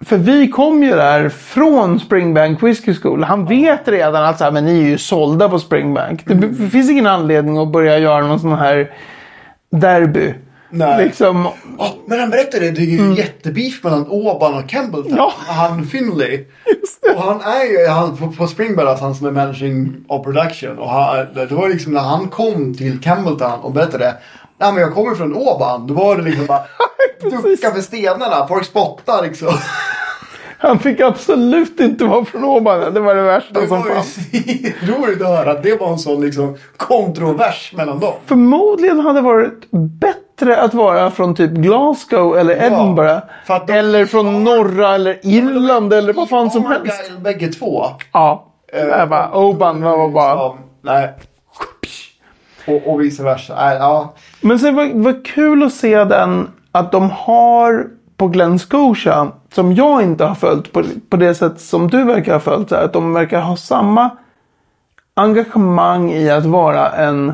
[0.05, 3.25] För vi kom ju där från Springbank Whisky School.
[3.25, 6.27] Han vet redan att så här, men ni är ju sålda på Springbank.
[6.27, 8.91] Det b- finns ingen anledning att börja göra någon sån här
[9.71, 10.35] derby.
[10.75, 11.05] Nej.
[11.05, 11.49] Liksom,
[11.79, 15.17] Ja, men han berättade det är ju jättebeef mellan Åban och Campbelltown.
[15.17, 15.33] Ja.
[15.37, 16.45] Han Finley.
[17.17, 20.79] Och han är ju han, på, på Springbar, alltså han som är managing of production.
[20.79, 24.15] Och han, det var liksom när han kom till Campbelltown och berättade.
[24.59, 25.87] Nej men jag kommer från Åban.
[25.87, 26.61] Då var det liksom bara
[27.43, 28.47] ducka för stenarna.
[28.49, 29.49] Folk spottar liksom.
[30.59, 32.95] Han fick absolut inte vara från Åban.
[32.95, 34.19] Det var det värsta Det som var fanns.
[34.33, 38.13] ju roligt att höra att det var en sån liksom kontrovers mellan dem.
[38.27, 43.21] Förmodligen hade det varit bättre att vara från typ Glasgow eller Edinburgh.
[43.47, 47.13] att de- eller från norra eller Irland eller vad fan som helst.
[47.19, 47.85] Bägge två.
[48.13, 48.47] Ja.
[48.73, 50.53] Det var Oban var bara...
[50.83, 51.13] Nej.
[52.67, 53.55] Och, och vice versa.
[53.57, 54.15] Nej, ja.
[54.41, 59.73] Men sen var var kul att se den att de har på Glen Scotia som
[59.75, 62.69] jag inte har följt på, på det sätt som du verkar ha följt.
[62.69, 64.11] Så här, att de verkar ha samma
[65.15, 67.33] engagemang i att vara en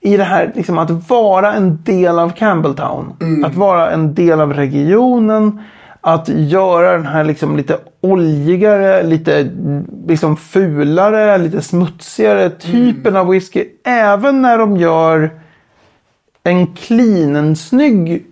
[0.00, 3.16] i det här liksom att vara en del av Campbelltown.
[3.44, 5.60] Att vara en del av regionen.
[6.00, 9.50] Att göra den här liksom lite oljigare, lite
[10.06, 13.64] liksom fulare, lite smutsigare typen av whisky.
[13.84, 15.30] Även när de gör
[16.44, 18.26] en clean, en snygg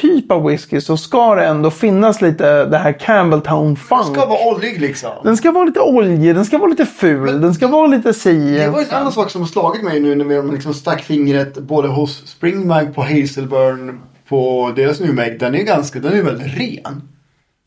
[0.00, 4.16] typ av whisky så ska det ändå finnas lite det här Campbelltown Den funk.
[4.16, 5.10] ska vara oljig liksom.
[5.24, 8.54] Den ska vara lite oljig, den ska vara lite ful, den ska vara lite si.
[8.58, 11.02] Det var ju en annan sak som har slagit mig nu när vi liksom stack
[11.02, 15.36] fingret både hos Springbank på Hazelburn på deras New Make.
[15.40, 17.02] Den är ju ganska, den är väldigt ren.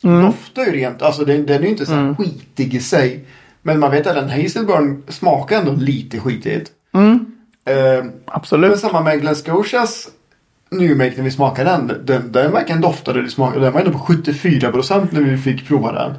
[0.04, 3.26] Doftar ju rent, alltså den, den är ju inte så här skitig i sig.
[3.62, 6.72] Men man vet att en Hazelburn smakar ändå lite skitigt.
[6.96, 7.74] Eh,
[8.04, 8.80] men Absolut.
[8.80, 10.08] samma med Glen Scotias
[10.78, 12.06] New Make när vi smakade den.
[12.06, 13.22] Den, den verkligen doftade.
[13.22, 16.14] Det smakade, den var ändå på 74% när vi fick prova den.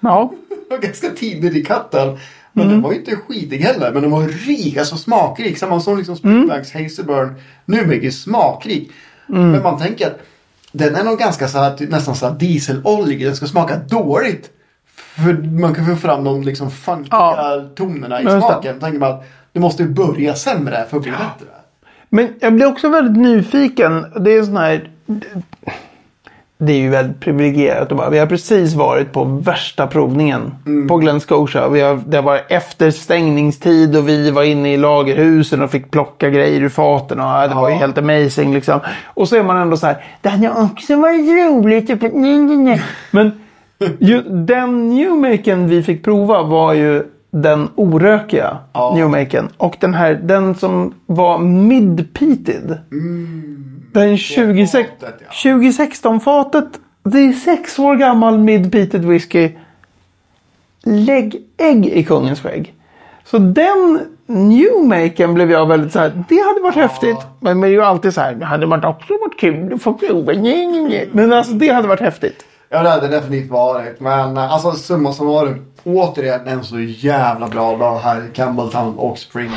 [0.00, 0.32] Ja.
[0.68, 2.18] Det var ganska tidigt i katten.
[2.52, 3.92] Men den var ju inte skitig heller.
[3.92, 5.58] Men den var rik, alltså smakrik.
[5.58, 7.34] Samma som liksom Springbanks Hazelburn.
[7.64, 8.90] New Make är smakrik.
[9.26, 10.18] Men man tänker att
[10.72, 13.24] den är nog ganska så här, typ nästan så här dieseloljig.
[13.24, 14.50] Den ska smaka dåligt.
[14.96, 17.64] För man kan få fram de liksom funkiga Ja.
[17.76, 18.74] tonerna i smaken.
[18.74, 21.55] Då tänker man att det måste ju börja sämre för att bli bättre.
[22.08, 24.06] Men jag blir också väldigt nyfiken.
[24.20, 24.88] Det är sån här...
[26.58, 27.92] Det är ju väldigt privilegierat.
[27.92, 30.54] att bara- Vi har precis varit på värsta provningen
[30.88, 31.68] på Glen Scotia.
[31.68, 36.30] Vi har, det var efter stängningstid och vi var inne i lagerhusen och fick plocka
[36.30, 37.20] grejer ur faten.
[37.20, 37.80] Och, ja, det var ju Ja.
[37.80, 38.80] helt amazing liksom.
[39.06, 40.04] Och så är man ändå så här.
[40.20, 41.90] Det hade också varit roligt.
[41.90, 43.32] att få- nej, nej, nej." Men
[43.98, 47.02] ju, den Newmaken vi fick prova var ju
[47.42, 48.94] den orökiga Ja.
[48.94, 49.48] Newmaken.
[49.56, 52.78] Och den här, den som var mid-peated.
[53.92, 55.50] Den 26, fatet, ja.
[55.50, 56.68] 2016-fatet.
[57.02, 59.50] Det är sex år gammal mid-peated whisky.
[60.84, 62.74] Lägg ägg i kungens skägg.
[63.24, 66.24] Så den Newmaken blev jag väldigt så här.
[66.28, 67.18] Det hade varit häftigt.
[67.40, 68.34] Men det är ju alltid så här.
[68.34, 70.32] Det hade varit också varit kul att få prova.
[71.12, 72.44] Men alltså det hade varit häftigt.
[72.68, 74.00] Ja det hade definitivt varit.
[74.00, 75.66] Men eh, alltså summa summarum.
[75.86, 79.50] Återigen en så jävla bra dag här i Campbelltown och Spring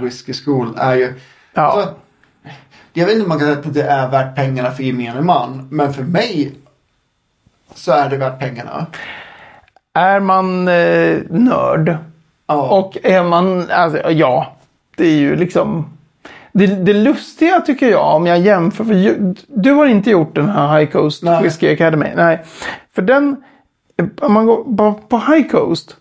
[0.00, 1.14] Whiskey School är ju.
[1.54, 1.62] Ja.
[1.62, 1.94] Alltså,
[2.92, 5.68] jag vet inte om man kan säga att det är värt pengarna för gemene man.
[5.70, 6.52] Men för mig
[7.74, 8.86] så är det värt pengarna.
[9.94, 11.96] Är man eh, nörd
[12.46, 12.78] Ja.
[12.78, 14.56] och är man, alltså, ja,
[14.96, 15.90] det är ju liksom.
[16.52, 20.48] Det, det lustiga tycker jag om jag jämför, för ju, du har inte gjort den
[20.48, 21.42] här High Coast Nej.
[21.42, 22.06] Whiskey Academy.
[22.16, 22.42] Nej,
[22.94, 23.36] för den,
[24.20, 25.96] om man går på, på High Coast.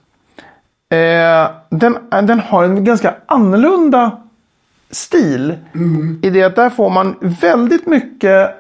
[0.89, 4.11] Eh, den, den har en ganska annorlunda
[4.91, 5.55] stil.
[6.21, 8.55] I det att där får man väldigt mycket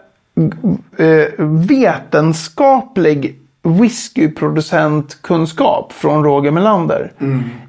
[0.97, 1.25] eh,
[1.67, 7.11] vetenskaplig whiskyproducentkunskap från Roger Melander.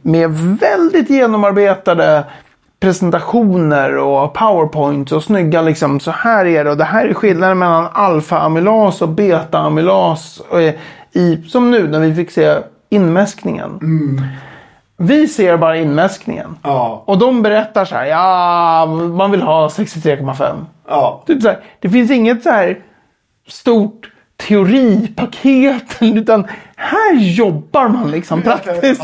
[0.03, 2.25] Med väldigt genomarbetade
[2.81, 7.59] presentationer och powerpoints och snygga liksom så här är det och det här är skillnaden
[7.59, 10.41] mellan alfa-amylas och beta-amylas.
[11.15, 12.59] I, som nu när vi fick se
[12.89, 13.81] inmäskningen.
[14.97, 16.57] Vi ser bara inmäskningen.
[16.63, 17.05] Ja.
[17.07, 20.65] Och de berättar så här, ja, man vill ha 63,5.
[20.89, 21.23] Ja.
[21.27, 22.79] Typ så här, det finns inget så här
[23.49, 24.11] stort
[24.49, 25.97] teoripaket.
[26.01, 26.47] Utan
[26.77, 29.03] här jobbar man liksom praktiskt.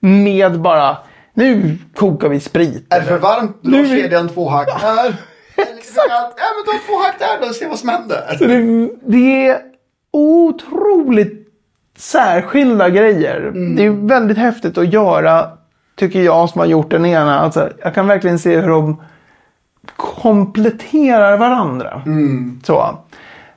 [0.00, 0.96] Med bara,
[1.34, 2.94] nu kokar vi sprit.
[2.94, 3.62] Är det för varmt?
[3.62, 5.14] Dra Nu är- kedjan två hack här.
[5.56, 6.34] Kallt?
[6.36, 8.36] Ja men dra två hack där och se vad som händer.
[8.38, 8.88] Så det,
[9.18, 9.58] det är
[10.10, 11.48] otroligt
[11.96, 13.52] särskilda grejer.
[13.76, 15.50] Det är väldigt häftigt att göra,
[15.96, 17.38] tycker jag som har gjort den ena.
[17.38, 18.96] Alltså, jag kan verkligen se hur de
[19.96, 22.02] kompletterar varandra.
[22.64, 22.98] Så.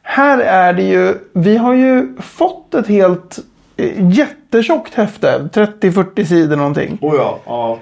[0.02, 3.40] Här är det ju, vi har ju fått ett helt
[3.78, 6.98] eh, jättetjockt häfte, 30-40 sidor någonting.
[7.02, 7.40] Oh ja.
[7.46, 7.80] ja.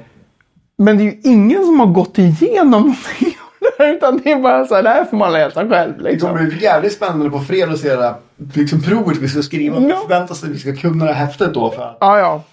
[0.77, 3.38] Men det är ju ingen som har gått igenom någonting
[3.79, 5.97] utan det är bara så här, det här får man läsa själv.
[5.97, 6.29] Det Liksom.
[6.29, 8.13] kommer bli jävligt spännande på fredag att se det här
[8.53, 9.79] liksom, provet vi ska skriva.
[9.81, 9.95] Ja.
[10.01, 11.71] Förväntas sig att vi ska kunna det här häftet då.
[11.71, 12.43] För Ja, ja.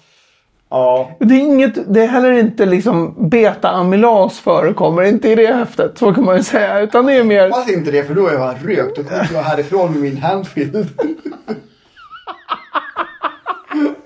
[0.69, 1.11] ja.
[1.19, 5.97] Det är, inget, det är heller inte liksom beta-amylas förekommer inte i det häftet.
[5.97, 6.79] Så kan man ju säga.
[6.79, 7.49] Utan det är mer...
[7.49, 8.95] Hoppas inte det för då är jag rökt.
[8.97, 10.87] Då kommer jag härifrån med min handfield.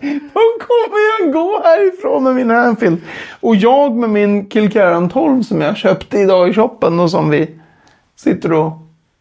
[0.01, 2.97] Då kommer jag gå härifrån med min Anfield.
[3.39, 7.49] Och jag med min Kilcaran 12 som jag köpte idag i shoppen och som vi
[8.19, 8.71] sitter och...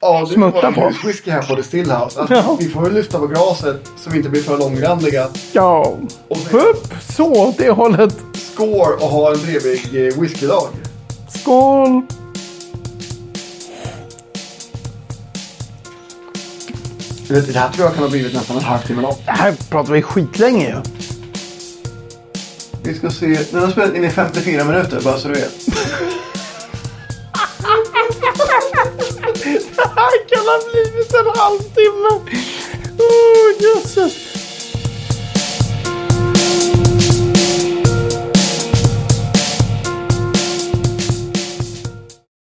[0.02, 0.80] Ja, det Smutta är på.
[0.80, 2.20] vår huswhisky här på The Stillhouse.
[2.20, 2.56] Att Ja.
[2.60, 5.26] Vi får väl lyfta på glaset så vi inte blir för långrandiga.
[5.52, 5.94] Ja,
[6.28, 8.16] Och så upp så åt det hållet.
[8.34, 10.62] score och ha en trevlig eh, whiskydag.
[11.28, 12.02] Skål!
[17.30, 19.22] Vet, det här tror jag kan ha blivit nästan en halvtimme långt.
[19.26, 20.76] Det här pratar vi skitlänge ju.
[22.82, 23.26] Vi ska se.
[23.50, 25.66] Den har spelat in i 54 minuter bara så du vet.
[29.76, 32.08] Det här kan ha blivit en halvtimme.
[32.98, 34.29] Oh, jösses.